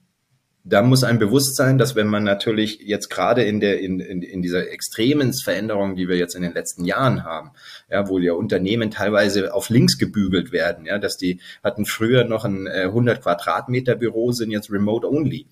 [0.65, 4.43] da muss ein Bewusstsein, dass wenn man natürlich jetzt gerade in der in, in, in
[4.43, 7.51] dieser extremen Veränderung, die wir jetzt in den letzten Jahren haben,
[7.91, 12.45] ja, wo ja Unternehmen teilweise auf links gebügelt werden, ja, dass die hatten früher noch
[12.45, 15.47] ein äh, 100 Quadratmeter Büro, sind jetzt remote only.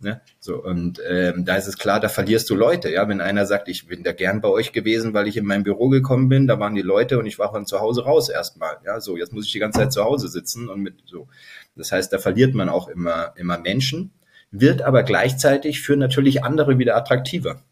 [0.00, 0.20] Ne?
[0.38, 2.88] So, und ähm, da ist es klar, da verlierst du Leute.
[2.88, 5.64] Ja, wenn einer sagt, ich bin da gern bei euch gewesen, weil ich in mein
[5.64, 8.78] Büro gekommen bin, da waren die Leute und ich war von zu Hause raus erstmal.
[8.84, 11.26] Ja, so jetzt muss ich die ganze Zeit zu Hause sitzen und mit so.
[11.74, 14.12] Das heißt, da verliert man auch immer immer Menschen
[14.50, 17.62] wird aber gleichzeitig für natürlich andere wieder attraktiver.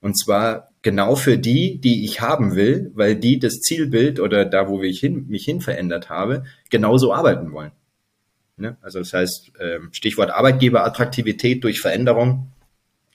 [0.00, 4.68] Und zwar genau für die, die ich haben will, weil die das Zielbild oder da,
[4.68, 7.70] wo ich hin, mich hin verändert habe, genauso arbeiten wollen.
[8.56, 8.76] Ne?
[8.82, 12.52] Also das heißt, ähm, Stichwort Arbeitgeberattraktivität durch Veränderung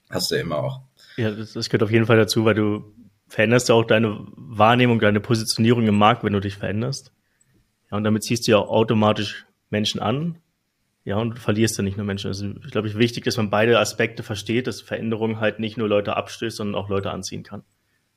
[0.10, 0.82] hast du immer auch.
[1.18, 2.86] Ja, das, das gehört auf jeden Fall dazu, weil du
[3.28, 7.12] veränderst ja auch deine Wahrnehmung, deine Positionierung im Markt, wenn du dich veränderst.
[7.92, 10.38] Ja, und damit ziehst du ja auch automatisch Menschen an,
[11.08, 12.28] ja, und du verlierst ja nicht nur Menschen.
[12.28, 15.88] Also ich glaube, es wichtig, dass man beide Aspekte versteht, dass Veränderung halt nicht nur
[15.88, 17.64] Leute abstößt, sondern auch Leute anziehen kann.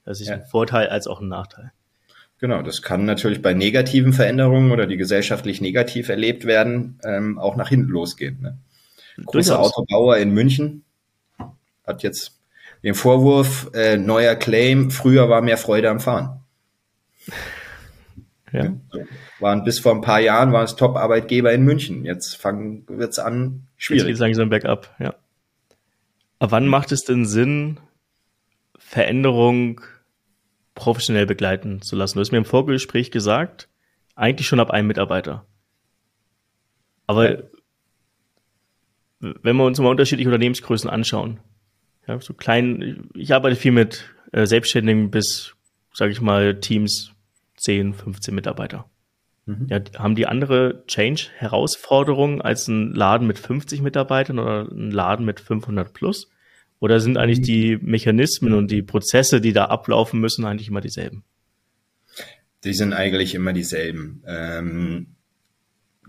[0.04, 0.34] Das ist ja.
[0.34, 1.70] ein Vorteil als auch ein Nachteil.
[2.38, 7.54] Genau, das kann natürlich bei negativen Veränderungen oder die gesellschaftlich negativ erlebt werden, ähm, auch
[7.54, 8.40] nach hinten losgehen.
[8.40, 8.58] Ne?
[9.24, 9.76] Großer Durchaus.
[9.76, 10.84] Autobauer in München
[11.86, 12.40] hat jetzt
[12.82, 16.40] den Vorwurf, äh, neuer Claim, früher war mehr Freude am Fahren.
[18.52, 18.74] Ja.
[19.40, 22.04] Waren bis vor ein paar Jahren waren es Top-Arbeitgeber in München.
[22.04, 24.02] Jetzt wird es an, schwierig.
[24.02, 25.14] Jetzt geht langsam bergab, ja.
[26.38, 27.78] Aber wann macht es denn Sinn,
[28.78, 29.80] Veränderung
[30.74, 32.16] professionell begleiten zu lassen?
[32.16, 33.68] Du hast mir im Vorgespräch gesagt,
[34.14, 35.46] eigentlich schon ab einem Mitarbeiter.
[37.06, 37.42] Aber ja.
[39.20, 41.40] wenn wir uns mal unterschiedliche Unternehmensgrößen anschauen,
[42.06, 45.54] ja, so klein, ich arbeite viel mit äh, Selbstständigen bis,
[45.92, 47.12] sage ich mal, Teams
[47.56, 48.89] 10, 15 Mitarbeiter.
[49.50, 49.66] Mhm.
[49.68, 55.40] Ja, haben die andere Change-Herausforderungen als ein Laden mit 50 Mitarbeitern oder ein Laden mit
[55.40, 56.30] 500 plus?
[56.78, 61.24] Oder sind eigentlich die Mechanismen und die Prozesse, die da ablaufen müssen, eigentlich immer dieselben?
[62.64, 64.22] Die sind eigentlich immer dieselben.
[64.26, 65.16] Ähm,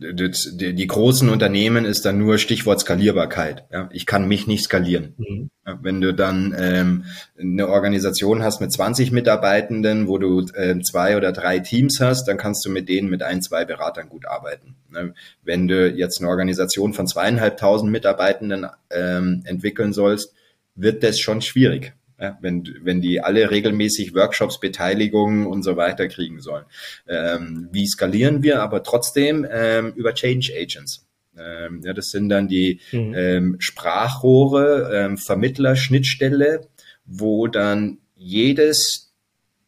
[0.01, 3.65] das, die, die, großen Unternehmen ist dann nur Stichwort Skalierbarkeit.
[3.71, 5.13] Ja, ich kann mich nicht skalieren.
[5.17, 5.49] Mhm.
[5.65, 7.05] Ja, wenn du dann ähm,
[7.39, 12.37] eine Organisation hast mit 20 Mitarbeitenden, wo du äh, zwei oder drei Teams hast, dann
[12.37, 14.75] kannst du mit denen mit ein, zwei Beratern gut arbeiten.
[14.89, 15.13] Ne?
[15.43, 20.33] Wenn du jetzt eine Organisation von zweieinhalbtausend Mitarbeitenden ähm, entwickeln sollst,
[20.73, 21.93] wird das schon schwierig.
[22.21, 26.65] Ja, wenn, wenn die alle regelmäßig Workshops, Beteiligungen und so weiter kriegen sollen.
[27.07, 31.07] Ähm, wie skalieren wir aber trotzdem ähm, über Change Agents?
[31.35, 33.13] Ähm, ja, das sind dann die mhm.
[33.15, 36.67] ähm, Sprachrohre, ähm, Vermittler, Schnittstelle,
[37.05, 39.15] wo dann jedes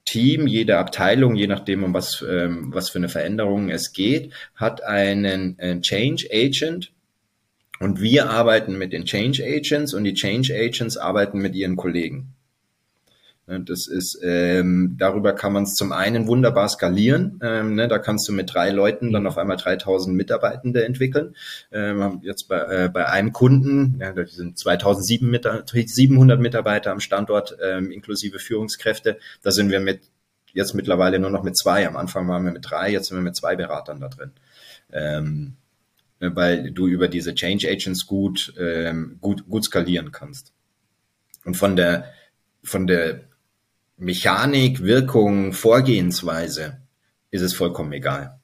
[0.06, 4.84] Team, jede Abteilung, je nachdem, um was, ähm, was für eine Veränderung es geht, hat
[4.84, 6.94] einen äh, Change Agent,
[7.84, 12.33] und wir arbeiten mit den Change Agents und die Change Agents arbeiten mit ihren Kollegen.
[13.46, 17.40] Ne, das ist, ähm, darüber kann man es zum einen wunderbar skalieren.
[17.44, 21.36] Ähm, ne, da kannst du mit drei Leuten dann auf einmal 3000 Mitarbeitende entwickeln.
[21.72, 27.92] Ähm, jetzt bei, äh, bei einem Kunden, ja, da sind 2700 Mitarbeiter am Standort, ähm,
[27.92, 29.18] inklusive Führungskräfte.
[29.42, 30.02] Da sind wir mit
[30.54, 31.86] jetzt mittlerweile nur noch mit zwei.
[31.86, 34.32] Am Anfang waren wir mit drei, jetzt sind wir mit zwei Beratern da drin.
[34.90, 35.58] Ähm,
[36.22, 40.54] ne, weil du über diese Change Agents gut, ähm, gut, gut skalieren kannst.
[41.44, 42.06] Und von der,
[42.64, 43.33] von der
[43.98, 46.82] Mechanik, Wirkung, Vorgehensweise
[47.32, 48.40] ist es vollkommen egal.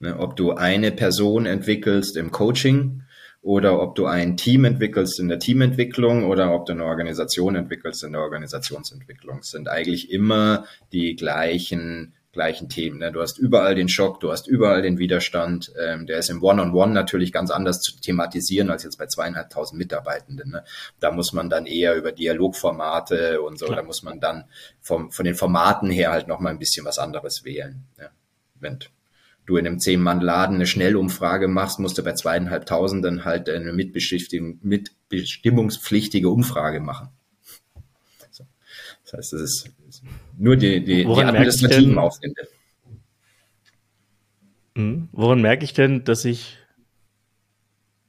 [0.00, 3.02] Ne, ob du eine Person entwickelst im Coaching
[3.42, 8.04] oder ob du ein Team entwickelst in der Teamentwicklung oder ob du eine Organisation entwickelst
[8.04, 13.00] in der Organisationsentwicklung, sind eigentlich immer die gleichen gleichen Themen.
[13.00, 13.10] Ne?
[13.10, 15.72] Du hast überall den Schock, du hast überall den Widerstand.
[15.76, 19.06] Ähm, der ist im One-on-One -on -One natürlich ganz anders zu thematisieren als jetzt bei
[19.06, 20.52] zweieinhalbtausend Mitarbeitenden.
[20.52, 20.62] Ne?
[21.00, 23.78] Da muss man dann eher über Dialogformate und so, Klar.
[23.78, 24.44] da muss man dann
[24.80, 27.82] vom, von den Formaten her halt nochmal ein bisschen was anderes wählen.
[27.98, 28.10] Ja?
[28.60, 28.78] Wenn
[29.46, 36.28] du in einem Zehn-Mann-Laden eine Schnellumfrage machst, musst du bei zweieinhalbtausend dann halt eine mitbestimmungspflichtige
[36.28, 37.08] Umfrage machen.
[39.02, 39.70] Das heißt, das ist
[40.38, 42.48] nur die, die, die administrativen Aufwände.
[44.76, 45.08] Hm?
[45.12, 46.56] Woran merke ich denn, dass ich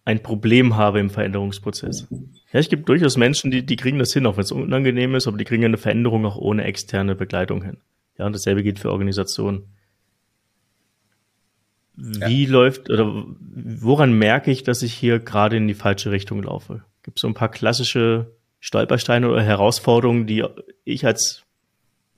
[0.06, 2.08] ein Problem habe im Veränderungsprozess?
[2.12, 5.28] Ja, es gibt durchaus Menschen, die, die kriegen das hin, auch wenn es unangenehm ist,
[5.28, 7.78] aber die kriegen eine Veränderung auch ohne externe Begleitung hin.
[8.18, 9.76] Ja, und dasselbe gilt für Organisationen.
[11.96, 12.50] Wie ja.
[12.50, 16.84] läuft oder woran merke ich, dass ich hier gerade in die falsche Richtung laufe?
[17.04, 20.46] Gibt es so ein paar klassische Stolpersteine oder Herausforderungen, die
[20.86, 21.46] ich als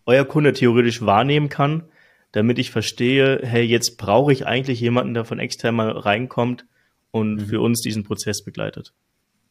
[0.06, 1.84] euer Kunde theoretisch wahrnehmen kann,
[2.32, 6.66] damit ich verstehe, hey, jetzt brauche ich eigentlich jemanden, der von extern mal reinkommt
[7.12, 7.46] und mhm.
[7.46, 8.94] für uns diesen Prozess begleitet.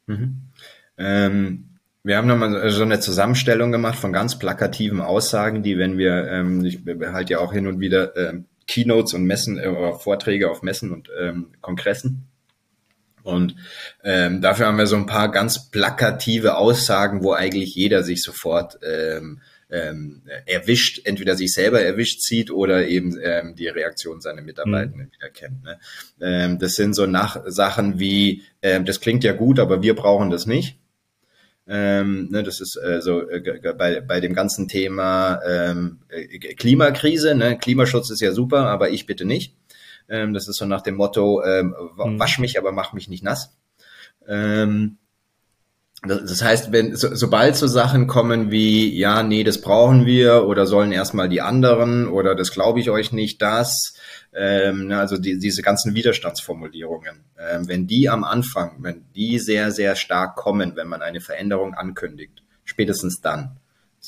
[0.07, 0.43] Mhm.
[0.97, 1.67] Ähm,
[2.03, 6.65] wir haben nochmal so eine Zusammenstellung gemacht von ganz plakativen Aussagen, die, wenn wir, ähm,
[6.65, 6.81] ich
[7.13, 10.93] halte ja auch hin und wieder ähm, Keynotes und Messen äh, oder Vorträge auf Messen
[10.93, 12.27] und ähm, Kongressen.
[13.23, 13.55] Und
[14.03, 18.79] ähm, dafür haben wir so ein paar ganz plakative Aussagen, wo eigentlich jeder sich sofort
[18.83, 25.06] ähm, ähm, erwischt, entweder sich selber erwischt sieht oder eben ähm, die Reaktion seiner Mitarbeitenden
[25.06, 25.12] mhm.
[25.12, 25.62] wieder kennt.
[25.62, 25.78] Ne?
[26.20, 30.30] Ähm, das sind so nach Sachen wie, ähm, das klingt ja gut, aber wir brauchen
[30.30, 30.78] das nicht.
[31.72, 37.37] Ähm, ne, das ist äh, so äh, bei, bei dem ganzen Thema ähm, äh, Klimakrise.
[37.37, 37.59] Ne?
[37.59, 39.54] Klimaschutz ist ja super, aber ich bitte nicht.
[40.09, 42.18] Ähm, das ist so nach dem Motto, ähm, mhm.
[42.18, 43.56] wasch mich, aber mach mich nicht nass.
[44.26, 44.98] Ähm,
[46.03, 50.67] das heißt, wenn so, sobald so Sachen kommen wie ja, nee, das brauchen wir oder
[50.67, 53.95] sollen erstmal die anderen oder das glaube ich euch nicht, das,
[54.33, 59.73] ähm, ne, also die, diese ganzen Widerstandsformulierungen, ähm, wenn die am Anfang, wenn die sehr
[59.73, 63.60] sehr stark kommen, wenn man eine Veränderung ankündigt, spätestens dann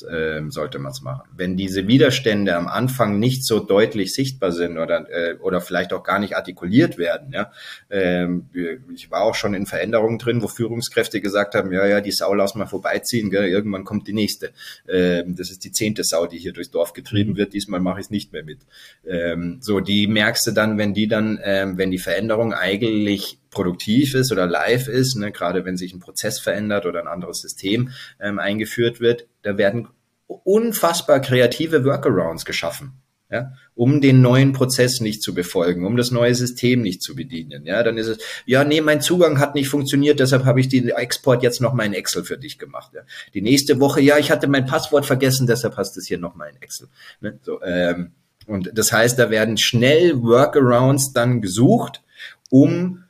[0.09, 1.29] ähm, sollte man es machen.
[1.35, 6.03] Wenn diese Widerstände am Anfang nicht so deutlich sichtbar sind oder, äh, oder vielleicht auch
[6.03, 7.51] gar nicht artikuliert werden, ja,
[7.89, 8.49] ähm,
[8.93, 12.33] ich war auch schon in Veränderungen drin, wo Führungskräfte gesagt haben, ja, ja, die Sau
[12.33, 14.51] lass mal vorbeiziehen, gell, irgendwann kommt die nächste.
[14.89, 17.37] Ähm, das ist die zehnte Sau, die hier durchs Dorf getrieben mhm.
[17.37, 18.59] wird, diesmal mache ich es nicht mehr mit.
[19.07, 24.15] Ähm, so, die merkst du dann, wenn die dann, ähm, wenn die Veränderung eigentlich produktiv
[24.15, 27.91] ist oder live ist, ne, gerade wenn sich ein Prozess verändert oder ein anderes System
[28.19, 29.87] ähm, eingeführt wird, da werden
[30.27, 32.93] unfassbar kreative Workarounds geschaffen.
[33.31, 37.65] Ja, um den neuen Prozess nicht zu befolgen, um das neue System nicht zu bedienen.
[37.65, 40.89] Ja, dann ist es, ja, nee, mein Zugang hat nicht funktioniert, deshalb habe ich den
[40.89, 42.91] Export jetzt noch mal in Excel für dich gemacht.
[42.93, 43.01] Ja.
[43.33, 46.35] Die nächste Woche, ja, ich hatte mein Passwort vergessen, deshalb hast du es hier noch
[46.35, 46.89] mal in Excel.
[47.21, 47.39] Ne?
[47.41, 48.11] So, ähm,
[48.45, 52.03] und das heißt, da werden schnell Workarounds dann gesucht,
[52.51, 53.02] um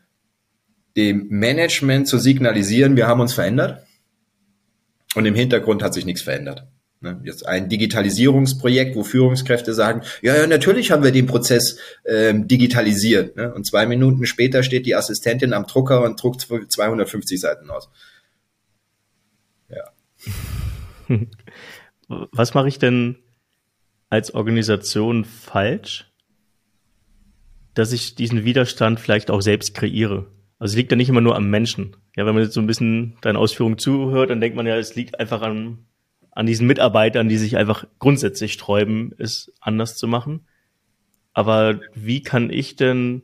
[0.95, 3.85] dem Management zu signalisieren, wir haben uns verändert
[5.15, 6.67] und im Hintergrund hat sich nichts verändert.
[7.03, 12.47] Ne, jetzt ein Digitalisierungsprojekt, wo Führungskräfte sagen, ja, ja, natürlich haben wir den Prozess ähm,
[12.47, 13.35] digitalisiert.
[13.35, 13.53] Ne?
[13.53, 17.89] Und zwei Minuten später steht die Assistentin am Drucker und druckt 250 Seiten aus.
[19.67, 19.91] Ja.
[22.07, 23.17] Was mache ich denn
[24.09, 26.09] als Organisation falsch,
[27.73, 30.27] dass ich diesen Widerstand vielleicht auch selbst kreiere?
[30.63, 31.97] Also es liegt ja nicht immer nur am Menschen.
[32.15, 34.95] Ja, wenn man jetzt so ein bisschen deinen Ausführungen zuhört, dann denkt man ja, es
[34.95, 35.79] liegt einfach an,
[36.31, 40.47] an diesen Mitarbeitern, die sich einfach grundsätzlich sträuben, es anders zu machen.
[41.33, 43.23] Aber wie kann ich denn,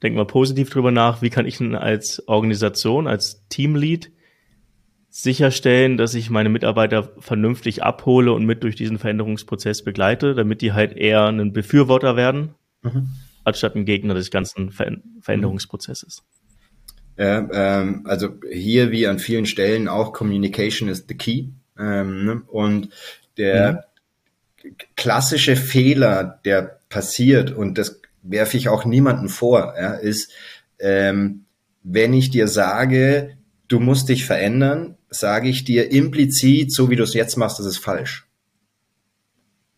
[0.00, 4.12] denk mal positiv drüber nach, wie kann ich denn als Organisation, als Teamlead
[5.10, 10.72] sicherstellen, dass ich meine Mitarbeiter vernünftig abhole und mit durch diesen Veränderungsprozess begleite, damit die
[10.72, 12.54] halt eher ein Befürworter werden?
[12.82, 13.08] Mhm
[13.46, 16.22] anstatt ein Gegner des ganzen Ver Veränderungsprozesses.
[17.16, 21.48] Ja, ähm, also hier wie an vielen Stellen auch Communication is the key.
[21.78, 22.42] Ähm, ne?
[22.48, 22.90] Und
[23.38, 23.86] der
[24.62, 24.76] mhm.
[24.96, 30.32] klassische Fehler, der passiert, und das werfe ich auch niemanden vor, ja, ist,
[30.78, 31.44] ähm,
[31.82, 33.36] wenn ich dir sage,
[33.68, 37.66] du musst dich verändern, sage ich dir implizit, so wie du es jetzt machst, das
[37.66, 38.26] ist falsch.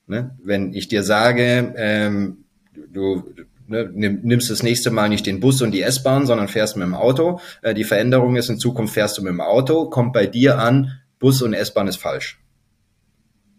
[0.07, 0.37] Ne?
[0.43, 2.45] Wenn ich dir sage, ähm,
[2.75, 3.31] du
[3.69, 6.95] ne, nimmst das nächste Mal nicht den Bus und die S-Bahn, sondern fährst mit dem
[6.95, 7.41] Auto.
[7.63, 11.01] Äh, die Veränderung ist, in Zukunft fährst du mit dem Auto, kommt bei dir an,
[11.19, 12.41] Bus und S-Bahn ist falsch.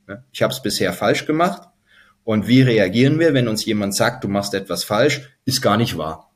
[0.08, 0.24] Ne?
[0.32, 1.64] Ich habe es bisher falsch gemacht.
[2.24, 5.98] Und wie reagieren wir, wenn uns jemand sagt, du machst etwas falsch, ist gar nicht
[5.98, 6.32] wahr.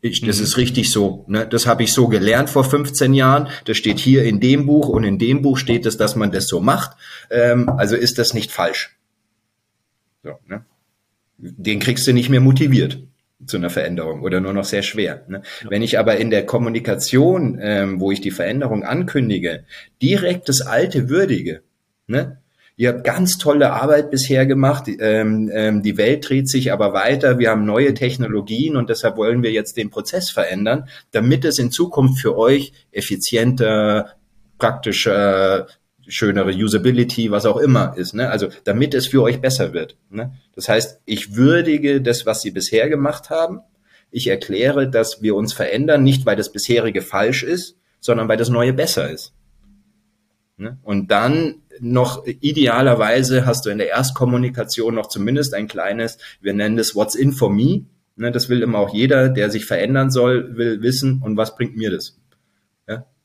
[0.00, 0.44] Ich, das mhm.
[0.44, 1.24] ist richtig so.
[1.28, 1.46] Ne?
[1.46, 3.48] Das habe ich so gelernt vor 15 Jahren.
[3.64, 6.48] Das steht hier in dem Buch und in dem Buch steht es, dass man das
[6.48, 6.96] so macht.
[7.30, 8.96] Ähm, also ist das nicht falsch.
[10.22, 10.64] So, ne?
[11.38, 13.02] Den kriegst du nicht mehr motiviert
[13.46, 15.24] zu einer Veränderung oder nur noch sehr schwer.
[15.28, 15.42] Ne?
[15.62, 15.70] Ja.
[15.70, 19.64] Wenn ich aber in der Kommunikation, ähm, wo ich die Veränderung ankündige,
[20.02, 21.62] direkt das Alte würdige,
[22.06, 22.38] ne?
[22.80, 24.84] Ihr habt ganz tolle Arbeit bisher gemacht.
[24.86, 27.40] Ähm, ähm, die Welt dreht sich aber weiter.
[27.40, 31.72] Wir haben neue Technologien und deshalb wollen wir jetzt den Prozess verändern, damit es in
[31.72, 34.12] Zukunft für euch effizienter,
[34.58, 35.66] praktischer,
[36.08, 38.14] schönere Usability, was auch immer ist.
[38.14, 38.30] Ne?
[38.30, 39.96] Also damit es für euch besser wird.
[40.10, 40.32] Ne?
[40.54, 43.60] Das heißt, ich würdige das, was sie bisher gemacht haben.
[44.10, 48.48] Ich erkläre, dass wir uns verändern, nicht weil das bisherige falsch ist, sondern weil das
[48.48, 49.34] Neue besser ist.
[50.56, 50.78] Ne?
[50.82, 56.78] Und dann noch idealerweise hast du in der Erstkommunikation noch zumindest ein kleines, wir nennen
[56.78, 57.86] es What's in for me.
[58.16, 61.76] Ne, das will immer auch jeder, der sich verändern soll, will wissen, und was bringt
[61.76, 62.18] mir das?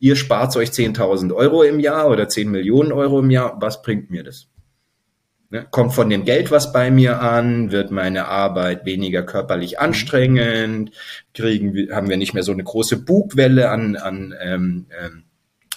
[0.04, 4.12] Ihr spart euch 10.000 Euro im Jahr oder 10 Millionen Euro im Jahr, was bringt
[4.12, 4.50] mir das?
[5.50, 5.66] Ne?
[5.72, 7.72] Kommt von dem Geld was bei mir an?
[7.72, 10.92] Wird meine Arbeit weniger körperlich anstrengend?
[11.34, 15.24] Kriegen wir, haben wir nicht mehr so eine große Bugwelle an, an ähm, ähm,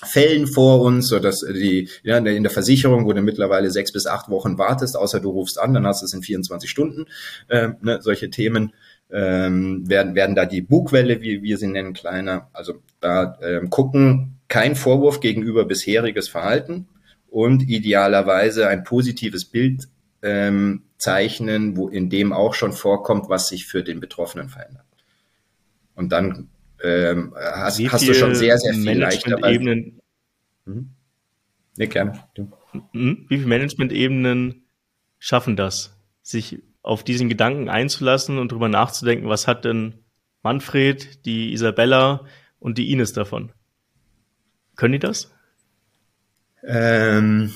[0.02, 4.08] Fällen vor uns, so dass die ja, in der Versicherung, wo du mittlerweile sechs bis
[4.08, 7.06] acht Wochen wartest, außer du rufst an, dann hast du es in 24 Stunden.
[7.46, 8.72] Äh, ne, solche Themen
[9.10, 12.48] ähm, werden werden da die Bugwelle, wie wir sie nennen, kleiner.
[12.52, 16.88] Also da ähm, gucken, kein Vorwurf gegenüber bisheriges Verhalten
[17.28, 19.88] und idealerweise ein positives Bild
[20.22, 24.84] ähm, zeichnen, wo in dem auch schon vorkommt, was sich für den Betroffenen verändert.
[25.94, 26.48] Und dann
[26.82, 29.38] ähm, hast, hast du schon sehr, sehr viel leichter.
[29.46, 30.00] Ebenen,
[30.64, 30.90] mhm.
[31.76, 32.24] Ja, gerne.
[32.92, 33.26] Mhm.
[33.28, 34.64] Wie viele Management-Ebenen
[35.18, 40.04] schaffen das, sich auf diesen Gedanken einzulassen und drüber nachzudenken, was hat denn
[40.42, 42.24] Manfred, die Isabella
[42.60, 43.50] und die Ines davon?
[44.76, 45.34] Können die das?
[46.62, 47.52] Ähm,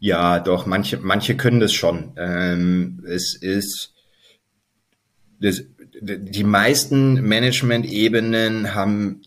[0.00, 2.12] ja, doch, manche, manche können das schon.
[2.16, 3.94] Ähm, es ist,
[5.40, 5.62] das,
[6.00, 9.22] die meisten Management-Ebenen haben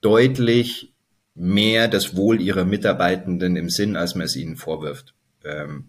[0.00, 0.92] deutlich
[1.34, 5.14] mehr das Wohl ihrer Mitarbeitenden im Sinn, als man es ihnen vorwirft.
[5.44, 5.86] Ähm,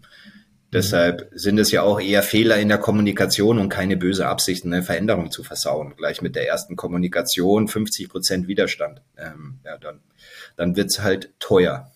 [0.72, 4.82] deshalb sind es ja auch eher Fehler in der Kommunikation und keine böse Absicht, eine
[4.82, 5.94] Veränderung zu versauen.
[5.96, 9.02] Gleich mit der ersten Kommunikation 50 Prozent Widerstand.
[9.16, 10.00] Ähm, ja, dann,
[10.56, 11.90] dann wird's halt teuer,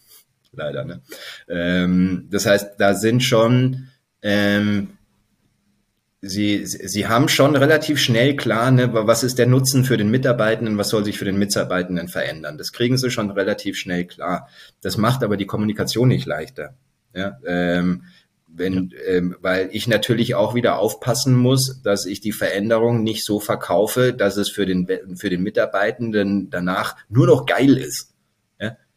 [0.53, 0.85] leider.
[0.85, 1.01] Ne?
[1.49, 3.89] Ähm, das heißt, da sind schon
[4.23, 4.97] ähm,
[6.27, 10.79] Sie, Sie haben schon relativ schnell klar, ne, was ist der Nutzen für den Mitarbeitenden,
[10.79, 12.57] was soll sich für den Mitarbeitenden verändern.
[12.57, 14.49] Das kriegen Sie schon relativ schnell klar.
[14.81, 16.75] Das macht aber die Kommunikation nicht leichter.
[17.15, 18.05] Ja, ähm,
[18.57, 23.41] wenn, ähm, weil ich natürlich auch wieder aufpassen muss, dass ich die Veränderung nicht so
[23.41, 28.15] verkaufe, dass es für den, für den Mitarbeitenden danach nur noch geil ist.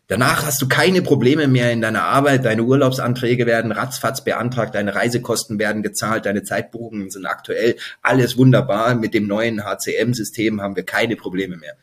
[0.10, 4.96] Danach hast du keine Probleme mehr in deiner Arbeit, deine Urlaubsanträge werden ratzfatz beantragt, deine
[4.96, 8.96] Reisekosten werden gezahlt, deine Zeitbuchungen sind aktuell, alles wunderbar.
[8.96, 11.74] Mit dem neuen HCM-System haben wir keine Probleme mehr.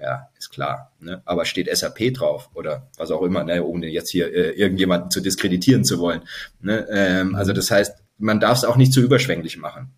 [0.00, 0.92] Ja, ist klar.
[1.00, 1.22] Ne?
[1.24, 3.64] Aber steht SAP drauf oder was auch immer, ne?
[3.64, 6.22] ohne jetzt hier äh, irgendjemanden zu diskreditieren zu wollen.
[6.60, 6.86] Ne?
[6.90, 9.92] Ähm, also das heißt, man darf es auch nicht zu überschwänglich machen.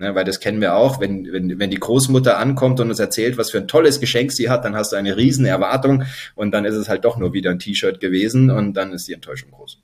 [0.00, 3.36] Ne, weil das kennen wir auch, wenn, wenn, wenn die Großmutter ankommt und uns erzählt,
[3.36, 6.04] was für ein tolles Geschenk sie hat, dann hast du eine riesen Erwartung
[6.34, 9.12] und dann ist es halt doch nur wieder ein T-Shirt gewesen und dann ist die
[9.12, 9.82] Enttäuschung groß.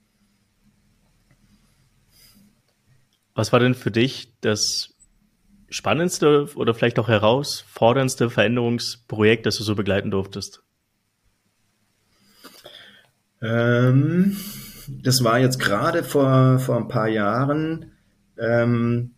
[3.35, 4.96] Was war denn für dich das
[5.69, 10.63] spannendste oder vielleicht auch herausforderndste Veränderungsprojekt, das du so begleiten durftest?
[13.43, 14.37] Ähm,
[14.89, 17.93] das war jetzt gerade vor, vor ein paar Jahren.
[18.39, 19.13] Ähm,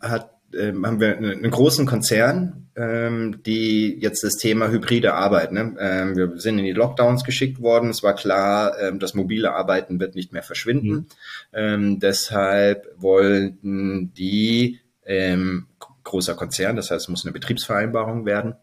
[0.00, 5.74] hat, äh, haben wir einen großen Konzern, ähm, die jetzt das Thema hybride Arbeit, ne?
[5.80, 7.90] ähm, wir sind in die Lockdowns geschickt worden.
[7.90, 10.90] Es war klar, ähm, das mobile Arbeiten wird nicht mehr verschwinden.
[10.90, 11.06] Mhm.
[11.52, 15.66] Ähm, deshalb wollten die ähm,
[16.04, 18.54] großer Konzern, das heißt, es muss eine Betriebsvereinbarung werden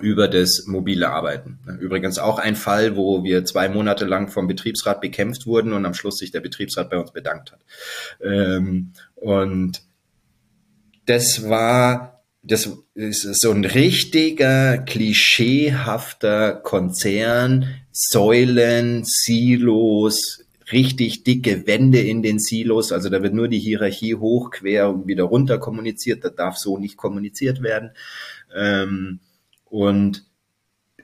[0.00, 1.58] über das mobile Arbeiten.
[1.80, 5.94] Übrigens auch ein Fall, wo wir zwei Monate lang vom Betriebsrat bekämpft wurden und am
[5.94, 7.60] Schluss sich der Betriebsrat bei uns bedankt hat.
[8.22, 9.82] Ähm, und
[11.06, 22.22] das war, das ist so ein richtiger, klischeehafter Konzern, Säulen, Silos, richtig dicke Wände in
[22.22, 26.30] den Silos, also da wird nur die Hierarchie hoch, quer und wieder runter kommuniziert, da
[26.30, 27.90] darf so nicht kommuniziert werden.
[28.54, 29.20] Ähm,
[29.64, 30.24] und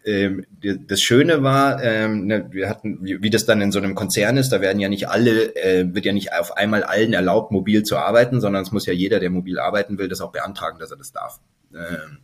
[0.04, 3.94] ähm, das Schöne war, ähm, ne, wir hatten, wie, wie, das dann in so einem
[3.94, 7.52] Konzern ist, da werden ja nicht alle, äh, wird ja nicht auf einmal allen erlaubt,
[7.52, 10.78] mobil zu arbeiten, sondern es muss ja jeder, der mobil arbeiten will, das auch beantragen,
[10.80, 11.38] dass er das darf.
[11.72, 12.18] Ähm,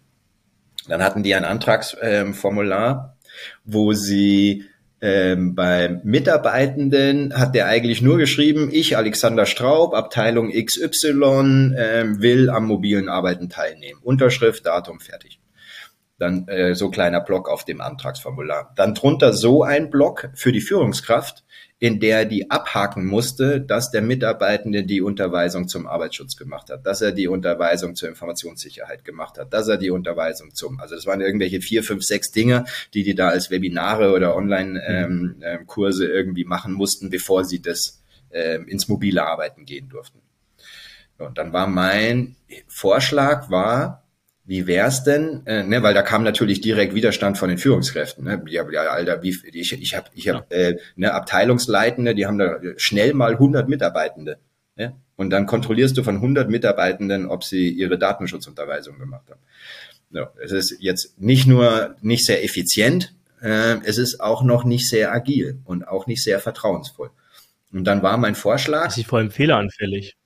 [0.88, 3.16] dann hatten die ein Antragsformular,
[3.64, 4.64] wo sie
[5.00, 12.50] ähm, beim Mitarbeitenden hat der eigentlich nur geschrieben, ich, Alexander Straub, Abteilung XY, ähm, will
[12.50, 14.00] am mobilen Arbeiten teilnehmen.
[14.02, 15.38] Unterschrift, Datum, fertig
[16.18, 18.72] dann äh, so kleiner Block auf dem Antragsformular.
[18.76, 21.44] Dann drunter so ein Block für die Führungskraft,
[21.78, 27.02] in der die abhaken musste, dass der Mitarbeitende die Unterweisung zum Arbeitsschutz gemacht hat, dass
[27.02, 31.20] er die Unterweisung zur Informationssicherheit gemacht hat, dass er die Unterweisung zum, also das waren
[31.20, 32.64] irgendwelche vier, fünf, sechs Dinge,
[32.94, 38.02] die die da als Webinare oder Online-Kurse ähm, ähm, irgendwie machen mussten, bevor sie das
[38.32, 40.20] ähm, ins mobile Arbeiten gehen durften.
[41.18, 44.07] Und dann war mein Vorschlag war,
[44.48, 45.42] wie wär's denn?
[45.44, 48.24] Äh, ne, weil da kam natürlich direkt Widerstand von den Führungskräften.
[48.24, 48.42] Ne?
[48.48, 52.58] Ja, ja Alter, wie, ich, ich habe ich hab, äh, ne, Abteilungsleitende, die haben da
[52.78, 54.38] schnell mal 100 Mitarbeitende.
[54.74, 54.96] Ne?
[55.16, 59.40] Und dann kontrollierst du von 100 Mitarbeitenden, ob sie ihre Datenschutzunterweisung gemacht haben.
[60.12, 64.88] Ja, es ist jetzt nicht nur nicht sehr effizient, äh, es ist auch noch nicht
[64.88, 67.10] sehr agil und auch nicht sehr vertrauensvoll.
[67.70, 68.86] Und dann war mein Vorschlag.
[68.86, 70.16] Das ist vor allem fehleranfällig.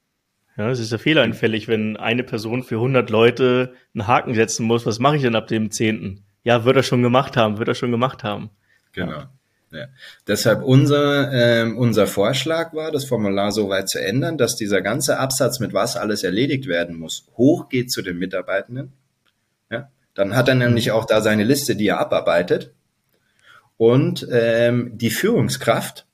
[0.56, 4.84] Ja, es ist ja fehleranfällig, wenn eine Person für 100 Leute einen Haken setzen muss.
[4.84, 6.24] Was mache ich denn ab dem 10.?
[6.44, 8.50] Ja, wird er schon gemacht haben, wird er schon gemacht haben.
[8.92, 9.24] Genau.
[9.70, 9.86] Ja.
[10.26, 15.18] Deshalb unser, ähm, unser Vorschlag war, das Formular so weit zu ändern, dass dieser ganze
[15.18, 18.92] Absatz, mit was alles erledigt werden muss, hochgeht zu den Mitarbeitenden.
[19.70, 19.90] Ja.
[20.12, 22.72] Dann hat er nämlich auch da seine Liste, die er abarbeitet.
[23.78, 26.06] Und ähm, die Führungskraft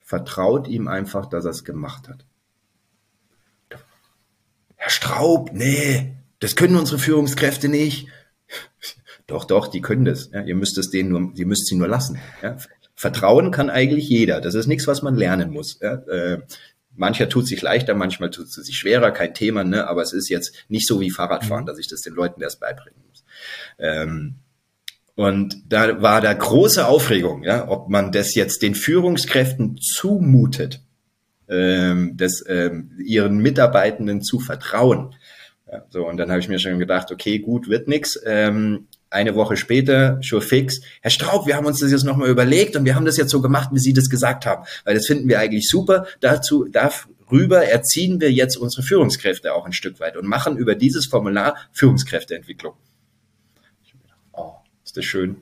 [0.00, 2.24] vertraut ihm einfach, dass er es gemacht hat.
[4.90, 8.08] Straub, nee, das können unsere Führungskräfte nicht.
[9.26, 10.30] Doch, doch, die können das.
[10.32, 12.18] Ja, ihr müsst es denen nur, ihr müsst sie nur lassen.
[12.42, 12.56] Ja.
[12.96, 14.40] Vertrauen kann eigentlich jeder.
[14.40, 15.78] Das ist nichts, was man lernen muss.
[15.80, 15.94] Ja.
[15.94, 16.42] Äh,
[16.96, 19.86] mancher tut sich leichter, manchmal tut es sich schwerer, kein Thema, ne?
[19.86, 21.66] aber es ist jetzt nicht so wie Fahrradfahren, mhm.
[21.66, 23.24] dass ich das den Leuten erst beibringen muss.
[23.78, 24.34] Ähm,
[25.14, 30.82] und da war da große Aufregung, ja, ob man das jetzt den Führungskräften zumutet,
[31.50, 35.14] ähm, des, ähm, ihren Mitarbeitenden zu vertrauen.
[35.70, 38.18] Ja, so, und dann habe ich mir schon gedacht, okay, gut, wird nix.
[38.24, 42.76] Ähm, eine Woche später, sure fix, Herr Straub, wir haben uns das jetzt nochmal überlegt
[42.76, 45.28] und wir haben das jetzt so gemacht, wie Sie das gesagt haben, weil das finden
[45.28, 46.06] wir eigentlich super.
[46.20, 51.06] Dazu, darüber erziehen wir jetzt unsere Führungskräfte auch ein Stück weit und machen über dieses
[51.06, 52.74] Formular Führungskräfteentwicklung.
[54.32, 54.52] Oh,
[54.84, 55.38] ist das schön.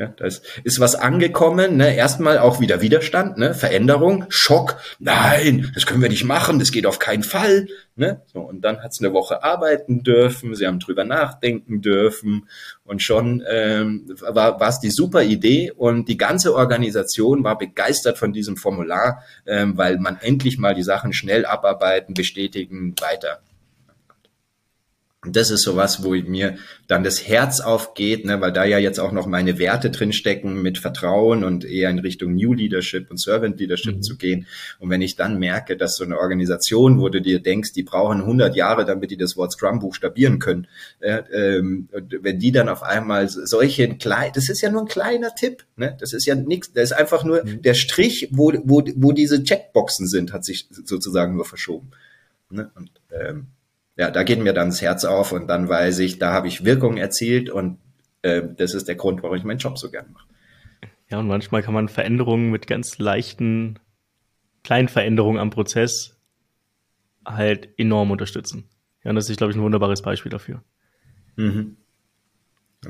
[0.00, 1.94] Ja, da ist, ist was angekommen, ne?
[1.94, 3.52] erstmal auch wieder Widerstand, ne?
[3.52, 7.66] Veränderung, Schock, nein, das können wir nicht machen, das geht auf keinen Fall.
[7.96, 8.22] Ne?
[8.32, 12.48] So, und dann hat's eine Woche arbeiten dürfen, sie haben drüber nachdenken dürfen
[12.82, 18.32] und schon ähm, war es die super Idee und die ganze Organisation war begeistert von
[18.32, 23.42] diesem Formular, ähm, weil man endlich mal die Sachen schnell abarbeiten, bestätigen, weiter
[25.26, 26.56] das ist sowas, wo mir
[26.86, 30.78] dann das Herz aufgeht, ne, weil da ja jetzt auch noch meine Werte drinstecken mit
[30.78, 34.02] Vertrauen und eher in Richtung New Leadership und Servant Leadership mhm.
[34.02, 34.46] zu gehen.
[34.78, 38.20] Und wenn ich dann merke, dass so eine Organisation, wo du dir denkst, die brauchen
[38.20, 40.68] 100 Jahre, damit die das Wort Scrum buchstabieren können,
[41.00, 45.34] äh, ähm, wenn die dann auf einmal solche kleinen, das ist ja nur ein kleiner
[45.34, 45.98] Tipp, ne?
[46.00, 47.60] das ist ja nichts, das ist einfach nur mhm.
[47.60, 51.90] der Strich, wo, wo, wo diese Checkboxen sind, hat sich sozusagen nur verschoben.
[52.48, 52.70] Ne?
[52.74, 53.48] Und, ähm,
[53.96, 56.64] ja, da geht mir dann das Herz auf und dann weiß ich, da habe ich
[56.64, 57.78] Wirkung erzielt und
[58.22, 60.26] äh, das ist der Grund, warum ich meinen Job so gerne mache.
[61.10, 63.78] Ja, und manchmal kann man Veränderungen mit ganz leichten,
[64.62, 66.16] kleinen Veränderungen am Prozess
[67.26, 68.68] halt enorm unterstützen.
[69.02, 70.62] Ja, und das ist, glaube ich, ein wunderbares Beispiel dafür.
[71.36, 71.76] Mhm.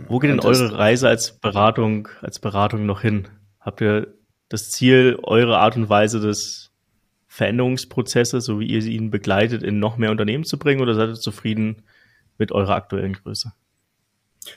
[0.06, 3.28] Wo geht denn eure Reise als Beratung, als Beratung noch hin?
[3.58, 4.14] Habt ihr
[4.48, 6.69] das Ziel, eure Art und Weise des
[7.40, 11.08] Veränderungsprozesse, so wie ihr sie ihnen begleitet, in noch mehr Unternehmen zu bringen oder seid
[11.08, 11.76] ihr zufrieden
[12.36, 13.54] mit eurer aktuellen Größe?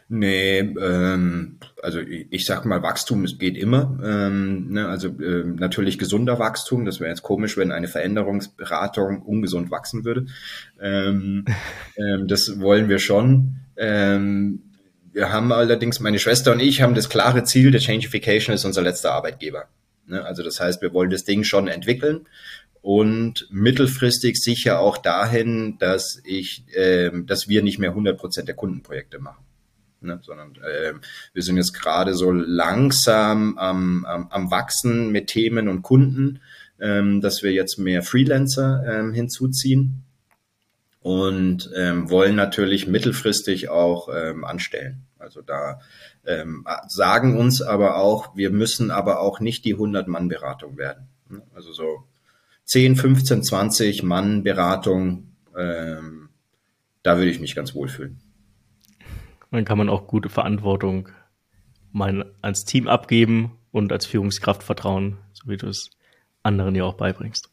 [0.09, 3.97] Nee, ähm, also ich, ich sag mal, Wachstum geht immer.
[4.03, 6.83] Ähm, ne, also äh, natürlich gesunder Wachstum.
[6.83, 10.25] Das wäre jetzt komisch, wenn eine Veränderungsberatung ungesund wachsen würde.
[10.81, 11.45] Ähm,
[11.95, 13.59] ähm, das wollen wir schon.
[13.77, 14.61] Ähm,
[15.13, 18.81] wir haben allerdings, meine Schwester und ich haben das klare Ziel, der Changeification ist unser
[18.81, 19.69] letzter Arbeitgeber.
[20.05, 22.25] Ne, also das heißt, wir wollen das Ding schon entwickeln
[22.83, 28.55] und mittelfristig sicher auch dahin, dass ich, äh, dass wir nicht mehr 100 Prozent der
[28.55, 29.45] Kundenprojekte machen.
[30.01, 30.93] Ne, sondern äh,
[31.31, 36.41] wir sind jetzt gerade so langsam am, am, am Wachsen mit Themen und Kunden,
[36.77, 40.03] ähm, dass wir jetzt mehr Freelancer ähm, hinzuziehen
[40.99, 45.05] und ähm, wollen natürlich mittelfristig auch ähm, anstellen.
[45.19, 45.79] Also da
[46.25, 51.07] ähm, sagen uns aber auch, wir müssen aber auch nicht die 100-Mann-Beratung werden.
[51.55, 52.03] Also so
[52.73, 56.29] 10, 15, 20 Mann Beratung, ähm,
[57.03, 58.19] da würde ich mich ganz wohl fühlen.
[59.51, 61.09] Dann kann man auch gute Verantwortung
[61.91, 65.91] mal ans Team abgeben und als Führungskraft vertrauen, so wie du es
[66.41, 67.51] anderen ja auch beibringst.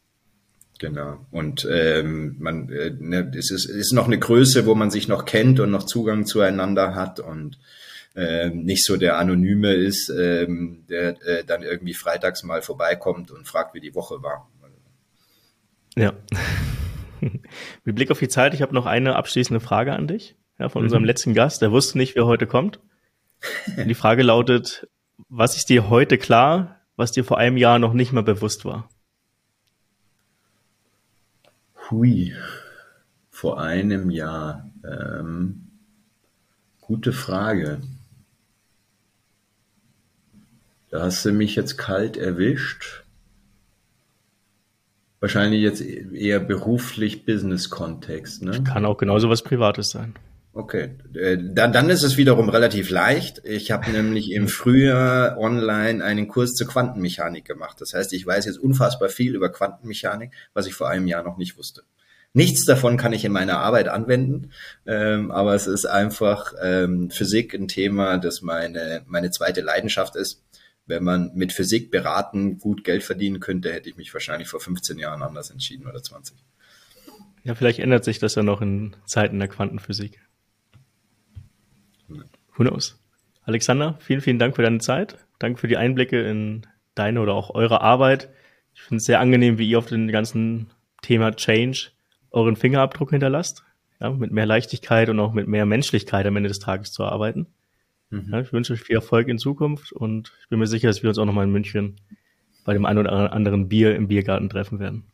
[0.79, 1.23] Genau.
[1.29, 5.25] Und ähm, man, äh, ne, es ist, ist noch eine Größe, wo man sich noch
[5.25, 7.59] kennt und noch Zugang zueinander hat und
[8.15, 13.47] ähm, nicht so der Anonyme ist, ähm, der äh, dann irgendwie freitags mal vorbeikommt und
[13.47, 14.49] fragt, wie die Woche war.
[15.95, 16.13] Ja.
[17.83, 20.81] Mit Blick auf die Zeit, ich habe noch eine abschließende Frage an dich ja, von
[20.81, 20.85] mhm.
[20.85, 21.61] unserem letzten Gast.
[21.61, 22.79] Der wusste nicht, wer heute kommt.
[23.85, 24.87] die Frage lautet,
[25.29, 28.89] was ist dir heute klar, was dir vor einem Jahr noch nicht mal bewusst war?
[31.89, 32.33] Hui,
[33.29, 34.69] vor einem Jahr.
[34.83, 35.67] Ähm,
[36.79, 37.81] gute Frage.
[40.89, 43.00] Da hast du mich jetzt kalt erwischt.
[45.21, 48.41] Wahrscheinlich jetzt eher beruflich Business-Kontext.
[48.41, 48.63] Ne?
[48.63, 50.15] Kann auch genauso was Privates sein.
[50.53, 53.41] Okay, äh, dann, dann ist es wiederum relativ leicht.
[53.45, 57.79] Ich habe nämlich im Frühjahr online einen Kurs zur Quantenmechanik gemacht.
[57.79, 61.37] Das heißt, ich weiß jetzt unfassbar viel über Quantenmechanik, was ich vor einem Jahr noch
[61.37, 61.83] nicht wusste.
[62.33, 64.51] Nichts davon kann ich in meiner Arbeit anwenden,
[64.85, 70.41] ähm, aber es ist einfach ähm, Physik ein Thema, das meine, meine zweite Leidenschaft ist.
[70.91, 74.99] Wenn man mit Physik beraten gut Geld verdienen könnte, hätte ich mich wahrscheinlich vor 15
[74.99, 76.35] Jahren anders entschieden oder 20.
[77.45, 80.19] Ja, vielleicht ändert sich das ja noch in Zeiten der Quantenphysik.
[82.09, 83.01] Who knows?
[83.43, 85.17] Alexander, vielen, vielen Dank für deine Zeit.
[85.39, 88.29] Danke für die Einblicke in deine oder auch eure Arbeit.
[88.75, 90.71] Ich finde es sehr angenehm, wie ihr auf dem ganzen
[91.01, 91.91] Thema Change
[92.31, 93.63] euren Fingerabdruck hinterlasst.
[94.01, 97.47] Ja, mit mehr Leichtigkeit und auch mit mehr Menschlichkeit am Ende des Tages zu arbeiten.
[98.11, 98.27] Mhm.
[98.31, 101.09] Ja, ich wünsche euch viel Erfolg in Zukunft und ich bin mir sicher, dass wir
[101.09, 101.95] uns auch nochmal in München
[102.63, 105.05] bei dem einen oder anderen Bier im Biergarten treffen werden.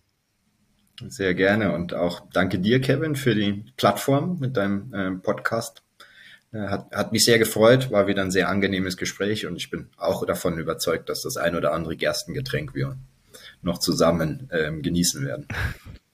[1.07, 5.83] Sehr gerne und auch danke dir, Kevin, für die Plattform mit deinem äh, Podcast.
[6.51, 9.89] Äh, hat, hat mich sehr gefreut, war wieder ein sehr angenehmes Gespräch und ich bin
[9.97, 12.97] auch davon überzeugt, dass das ein oder andere Gerstengetränk wir
[13.61, 15.47] noch zusammen ähm, genießen werden.